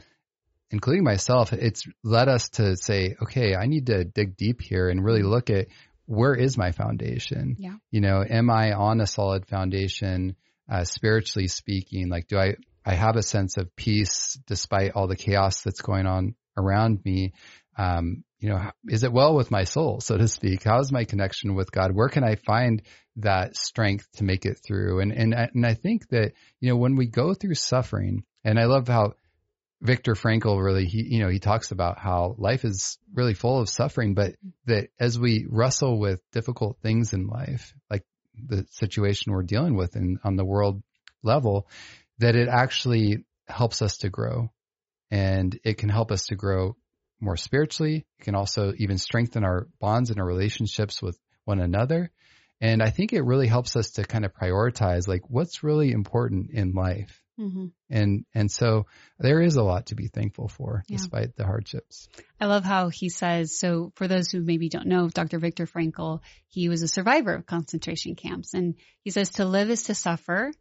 including 0.71 1.03
myself, 1.03 1.51
it's 1.51 1.85
led 2.05 2.29
us 2.29 2.47
to 2.51 2.77
say, 2.77 3.17
okay, 3.21 3.53
I 3.53 3.65
need 3.65 3.87
to 3.87 4.05
dig 4.05 4.37
deep 4.37 4.61
here 4.61 4.89
and 4.89 5.03
really 5.03 5.23
look 5.23 5.49
at 5.49 5.67
where 6.05 6.33
is 6.33 6.57
my 6.57 6.71
foundation? 6.71 7.57
Yeah. 7.59 7.75
You 7.91 7.99
know, 7.99 8.23
am 8.27 8.49
I 8.49 8.71
on 8.71 9.01
a 9.01 9.07
solid 9.07 9.45
foundation, 9.45 10.37
uh, 10.71 10.85
spiritually 10.85 11.49
speaking? 11.49 12.07
Like, 12.07 12.27
do 12.27 12.39
I, 12.39 12.55
I 12.85 12.93
have 12.93 13.17
a 13.17 13.23
sense 13.23 13.57
of 13.57 13.75
peace 13.75 14.39
despite 14.47 14.93
all 14.93 15.07
the 15.07 15.17
chaos 15.17 15.63
that's 15.63 15.81
going 15.81 16.07
on 16.07 16.35
around 16.55 17.03
me? 17.03 17.33
Um, 17.77 18.23
you 18.41 18.49
know, 18.49 18.71
is 18.87 19.03
it 19.03 19.13
well 19.13 19.35
with 19.35 19.51
my 19.51 19.65
soul, 19.65 20.01
so 20.01 20.17
to 20.17 20.27
speak? 20.27 20.63
How's 20.63 20.91
my 20.91 21.05
connection 21.05 21.53
with 21.53 21.71
God? 21.71 21.91
Where 21.93 22.09
can 22.09 22.23
I 22.23 22.35
find 22.35 22.81
that 23.17 23.55
strength 23.55 24.07
to 24.13 24.23
make 24.23 24.45
it 24.45 24.59
through? 24.65 24.99
And, 24.99 25.11
and, 25.11 25.33
and 25.33 25.63
I 25.63 25.75
think 25.75 26.09
that, 26.09 26.33
you 26.59 26.69
know, 26.69 26.75
when 26.75 26.95
we 26.95 27.05
go 27.05 27.35
through 27.35 27.53
suffering, 27.53 28.23
and 28.43 28.59
I 28.59 28.65
love 28.65 28.87
how 28.87 29.13
Viktor 29.79 30.15
Frankl 30.15 30.61
really, 30.63 30.85
he, 30.85 31.03
you 31.03 31.19
know, 31.19 31.29
he 31.29 31.37
talks 31.37 31.69
about 31.69 31.99
how 31.99 32.35
life 32.39 32.65
is 32.65 32.97
really 33.13 33.35
full 33.35 33.61
of 33.61 33.69
suffering, 33.69 34.15
but 34.15 34.33
that 34.65 34.89
as 34.99 35.19
we 35.19 35.45
wrestle 35.47 35.99
with 35.99 36.19
difficult 36.31 36.79
things 36.81 37.13
in 37.13 37.27
life, 37.27 37.75
like 37.91 38.03
the 38.35 38.65
situation 38.71 39.33
we're 39.33 39.43
dealing 39.43 39.75
with 39.75 39.95
in, 39.95 40.17
on 40.23 40.35
the 40.35 40.45
world 40.45 40.81
level, 41.21 41.67
that 42.17 42.35
it 42.35 42.47
actually 42.47 43.23
helps 43.47 43.83
us 43.83 43.97
to 43.97 44.09
grow 44.09 44.49
and 45.11 45.59
it 45.63 45.77
can 45.77 45.89
help 45.89 46.11
us 46.11 46.25
to 46.27 46.35
grow 46.35 46.75
more 47.21 47.37
spiritually. 47.37 48.05
It 48.19 48.23
can 48.23 48.35
also 48.35 48.73
even 48.77 48.97
strengthen 48.97 49.43
our 49.43 49.67
bonds 49.79 50.09
and 50.09 50.19
our 50.19 50.25
relationships 50.25 51.01
with 51.01 51.17
one 51.45 51.59
another. 51.59 52.11
And 52.59 52.83
I 52.83 52.91
think 52.91 53.11
it 53.11 53.23
really 53.23 53.47
helps 53.47 53.75
us 53.75 53.91
to 53.91 54.03
kind 54.03 54.23
of 54.23 54.33
prioritize 54.33 55.07
like 55.07 55.21
what's 55.27 55.63
really 55.63 55.91
important 55.91 56.51
in 56.51 56.73
life. 56.73 57.21
Mm-hmm. 57.39 57.67
And, 57.89 58.25
and 58.35 58.51
so 58.51 58.85
there 59.17 59.41
is 59.41 59.55
a 59.55 59.63
lot 59.63 59.87
to 59.87 59.95
be 59.95 60.07
thankful 60.07 60.47
for 60.47 60.83
yeah. 60.87 60.97
despite 60.97 61.35
the 61.35 61.45
hardships. 61.45 62.07
I 62.39 62.45
love 62.45 62.63
how 62.63 62.89
he 62.89 63.09
says, 63.09 63.57
so 63.57 63.91
for 63.95 64.07
those 64.07 64.29
who 64.29 64.41
maybe 64.41 64.69
don't 64.69 64.85
know, 64.85 65.09
Dr. 65.09 65.39
Viktor 65.39 65.65
Frankl, 65.65 66.19
he 66.49 66.69
was 66.69 66.83
a 66.83 66.87
survivor 66.87 67.33
of 67.33 67.47
concentration 67.47 68.15
camps 68.15 68.53
and 68.53 68.75
he 69.01 69.09
says 69.09 69.29
to 69.31 69.45
live 69.45 69.71
is 69.71 69.83
to 69.83 69.95
suffer 69.95 70.51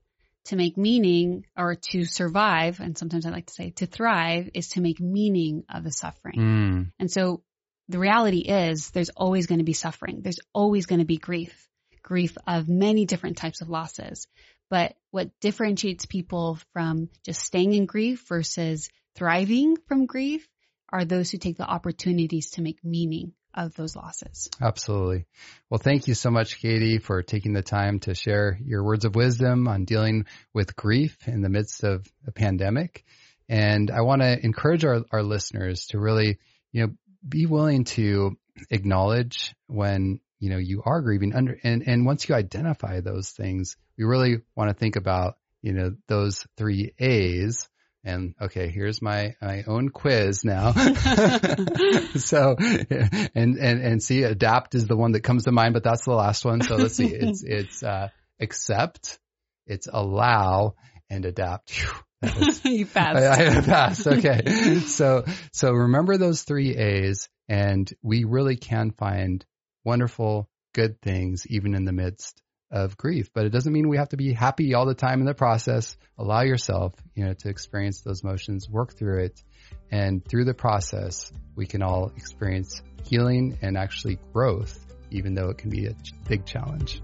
to 0.46 0.56
make 0.56 0.76
meaning 0.76 1.44
or 1.56 1.76
to 1.90 2.04
survive, 2.04 2.80
and 2.80 2.96
sometimes 2.96 3.26
I 3.26 3.30
like 3.30 3.46
to 3.46 3.52
say 3.52 3.70
to 3.76 3.86
thrive, 3.86 4.50
is 4.54 4.70
to 4.70 4.80
make 4.80 5.00
meaning 5.00 5.64
of 5.72 5.84
the 5.84 5.92
suffering. 5.92 6.38
Mm. 6.38 6.92
And 6.98 7.10
so 7.10 7.42
the 7.88 7.98
reality 7.98 8.40
is 8.40 8.90
there's 8.90 9.10
always 9.10 9.46
going 9.46 9.58
to 9.58 9.64
be 9.64 9.72
suffering. 9.72 10.20
There's 10.22 10.40
always 10.54 10.86
going 10.86 11.00
to 11.00 11.06
be 11.06 11.18
grief, 11.18 11.68
grief 12.02 12.36
of 12.46 12.68
many 12.68 13.04
different 13.04 13.36
types 13.36 13.60
of 13.60 13.68
losses. 13.68 14.26
But 14.70 14.94
what 15.10 15.30
differentiates 15.40 16.06
people 16.06 16.58
from 16.72 17.08
just 17.24 17.42
staying 17.42 17.74
in 17.74 17.86
grief 17.86 18.24
versus 18.28 18.88
thriving 19.16 19.76
from 19.88 20.06
grief 20.06 20.48
are 20.92 21.04
those 21.04 21.30
who 21.30 21.38
take 21.38 21.56
the 21.56 21.68
opportunities 21.68 22.52
to 22.52 22.62
make 22.62 22.84
meaning 22.84 23.32
of 23.54 23.74
those 23.74 23.96
losses. 23.96 24.48
Absolutely. 24.60 25.26
Well, 25.68 25.78
thank 25.78 26.08
you 26.08 26.14
so 26.14 26.30
much, 26.30 26.60
K'dee, 26.60 27.02
for 27.02 27.22
taking 27.22 27.52
the 27.52 27.62
time 27.62 28.00
to 28.00 28.14
share 28.14 28.58
your 28.64 28.84
words 28.84 29.04
of 29.04 29.14
wisdom 29.14 29.68
on 29.68 29.84
dealing 29.84 30.26
with 30.52 30.76
grief 30.76 31.16
in 31.26 31.42
the 31.42 31.48
midst 31.48 31.84
of 31.84 32.06
a 32.26 32.32
pandemic. 32.32 33.04
And 33.48 33.90
I 33.90 34.02
want 34.02 34.22
to 34.22 34.38
encourage 34.44 34.84
our, 34.84 35.00
our 35.10 35.22
listeners 35.22 35.86
to 35.88 35.98
really, 35.98 36.38
you 36.72 36.86
know, 36.86 36.92
be 37.28 37.46
willing 37.46 37.84
to 37.84 38.36
acknowledge 38.70 39.54
when, 39.66 40.20
you 40.38 40.50
know, 40.50 40.58
you 40.58 40.82
are 40.84 41.02
grieving 41.02 41.34
under, 41.34 41.58
and, 41.64 41.82
and 41.86 42.06
once 42.06 42.28
you 42.28 42.34
identify 42.34 43.00
those 43.00 43.30
things, 43.30 43.76
we 43.98 44.04
really 44.04 44.42
want 44.54 44.70
to 44.70 44.74
think 44.74 44.96
about, 44.96 45.36
you 45.62 45.72
know, 45.72 45.94
those 46.06 46.46
three 46.56 46.94
A's 46.98 47.68
and 48.02 48.34
okay, 48.40 48.68
here's 48.68 49.02
my, 49.02 49.34
my 49.42 49.64
own 49.66 49.90
quiz 49.90 50.44
now. 50.44 50.72
so, 52.16 52.56
and, 52.58 53.58
and, 53.58 53.82
and 53.82 54.02
see, 54.02 54.22
adapt 54.22 54.74
is 54.74 54.86
the 54.86 54.96
one 54.96 55.12
that 55.12 55.20
comes 55.20 55.44
to 55.44 55.52
mind, 55.52 55.74
but 55.74 55.84
that's 55.84 56.04
the 56.04 56.14
last 56.14 56.44
one. 56.44 56.62
So 56.62 56.76
let's 56.76 56.96
see. 56.96 57.14
It's, 57.20 57.44
it's, 57.44 57.82
uh, 57.82 58.08
accept, 58.40 59.18
it's 59.66 59.86
allow 59.92 60.76
and 61.10 61.24
adapt. 61.26 61.84
Was, 62.22 62.64
you 62.64 62.86
passed. 62.86 63.18
I, 63.18 63.58
I 63.58 63.60
passed. 63.60 64.06
Okay. 64.06 64.80
so, 64.86 65.24
so 65.52 65.72
remember 65.72 66.16
those 66.16 66.42
three 66.42 66.76
A's 66.76 67.28
and 67.48 67.90
we 68.02 68.24
really 68.24 68.56
can 68.56 68.92
find 68.92 69.44
wonderful, 69.84 70.48
good 70.72 71.00
things 71.02 71.46
even 71.48 71.74
in 71.74 71.84
the 71.84 71.92
midst 71.92 72.40
of 72.70 72.96
grief, 72.96 73.30
but 73.34 73.46
it 73.46 73.50
doesn't 73.50 73.72
mean 73.72 73.88
we 73.88 73.96
have 73.96 74.10
to 74.10 74.16
be 74.16 74.32
happy 74.32 74.74
all 74.74 74.86
the 74.86 74.94
time 74.94 75.20
in 75.20 75.26
the 75.26 75.34
process. 75.34 75.96
Allow 76.18 76.42
yourself, 76.42 76.94
you 77.14 77.24
know, 77.24 77.34
to 77.34 77.48
experience 77.48 78.02
those 78.02 78.22
emotions, 78.22 78.68
work 78.68 78.96
through 78.96 79.24
it. 79.24 79.42
And 79.90 80.24
through 80.24 80.44
the 80.44 80.54
process, 80.54 81.32
we 81.56 81.66
can 81.66 81.82
all 81.82 82.12
experience 82.16 82.80
healing 83.04 83.58
and 83.62 83.76
actually 83.76 84.18
growth, 84.32 84.78
even 85.10 85.34
though 85.34 85.50
it 85.50 85.58
can 85.58 85.70
be 85.70 85.86
a 85.86 85.94
big 86.28 86.46
challenge. 86.46 87.02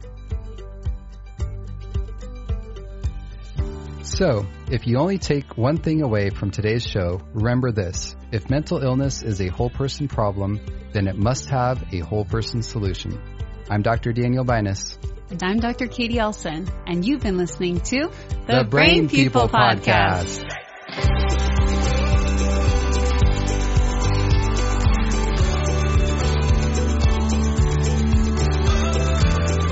So, 4.03 4.47
if 4.71 4.87
you 4.87 4.99
only 4.99 5.19
take 5.19 5.59
one 5.59 5.79
thing 5.79 6.03
away 6.03 6.31
from 6.31 6.51
today's 6.53 6.87
show, 6.87 7.21
remember 7.35 7.73
this. 7.73 8.15
If 8.31 8.49
mental 8.49 8.79
illness 8.79 9.23
is 9.23 9.41
a 9.41 9.49
whole 9.49 9.69
person 9.69 10.07
problem, 10.07 10.61
then 10.93 11.09
it 11.09 11.17
must 11.17 11.51
have 11.51 11.93
a 11.93 11.99
whole 11.99 12.25
person 12.25 12.63
solution. 12.63 13.21
I'm 13.69 13.83
Dr. 13.83 14.13
Daniel 14.13 14.45
Binus. 14.45 14.97
And 15.31 15.43
I'm 15.43 15.59
Dr. 15.59 15.87
K'dee 15.87 16.17
Elsen, 16.17 16.71
and 16.87 17.05
you've 17.05 17.23
been 17.23 17.37
listening 17.37 17.81
to 17.81 18.11
the, 18.47 18.59
the 18.59 18.65
Brain, 18.65 18.71
Brain, 18.71 19.09
People, 19.09 19.43
People 19.43 19.59
Podcast. 19.59 20.45
Podcast. 20.45 21.57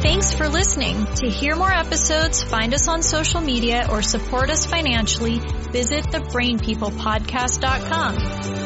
Thanks 0.03 0.35
for 0.35 0.49
listening. 0.49 1.07
To 1.07 1.29
hear 1.29 1.55
more 1.55 1.73
episodes, 1.73 2.43
find 2.43 2.75
us 2.75 2.89
on 2.89 3.03
social 3.03 3.41
media, 3.41 3.87
or 3.91 4.03
support 4.03 4.51
us 4.51 4.67
financially, 4.67 5.39
visit 5.71 6.05
thebrainpeoplepodcast.com. 6.07 8.64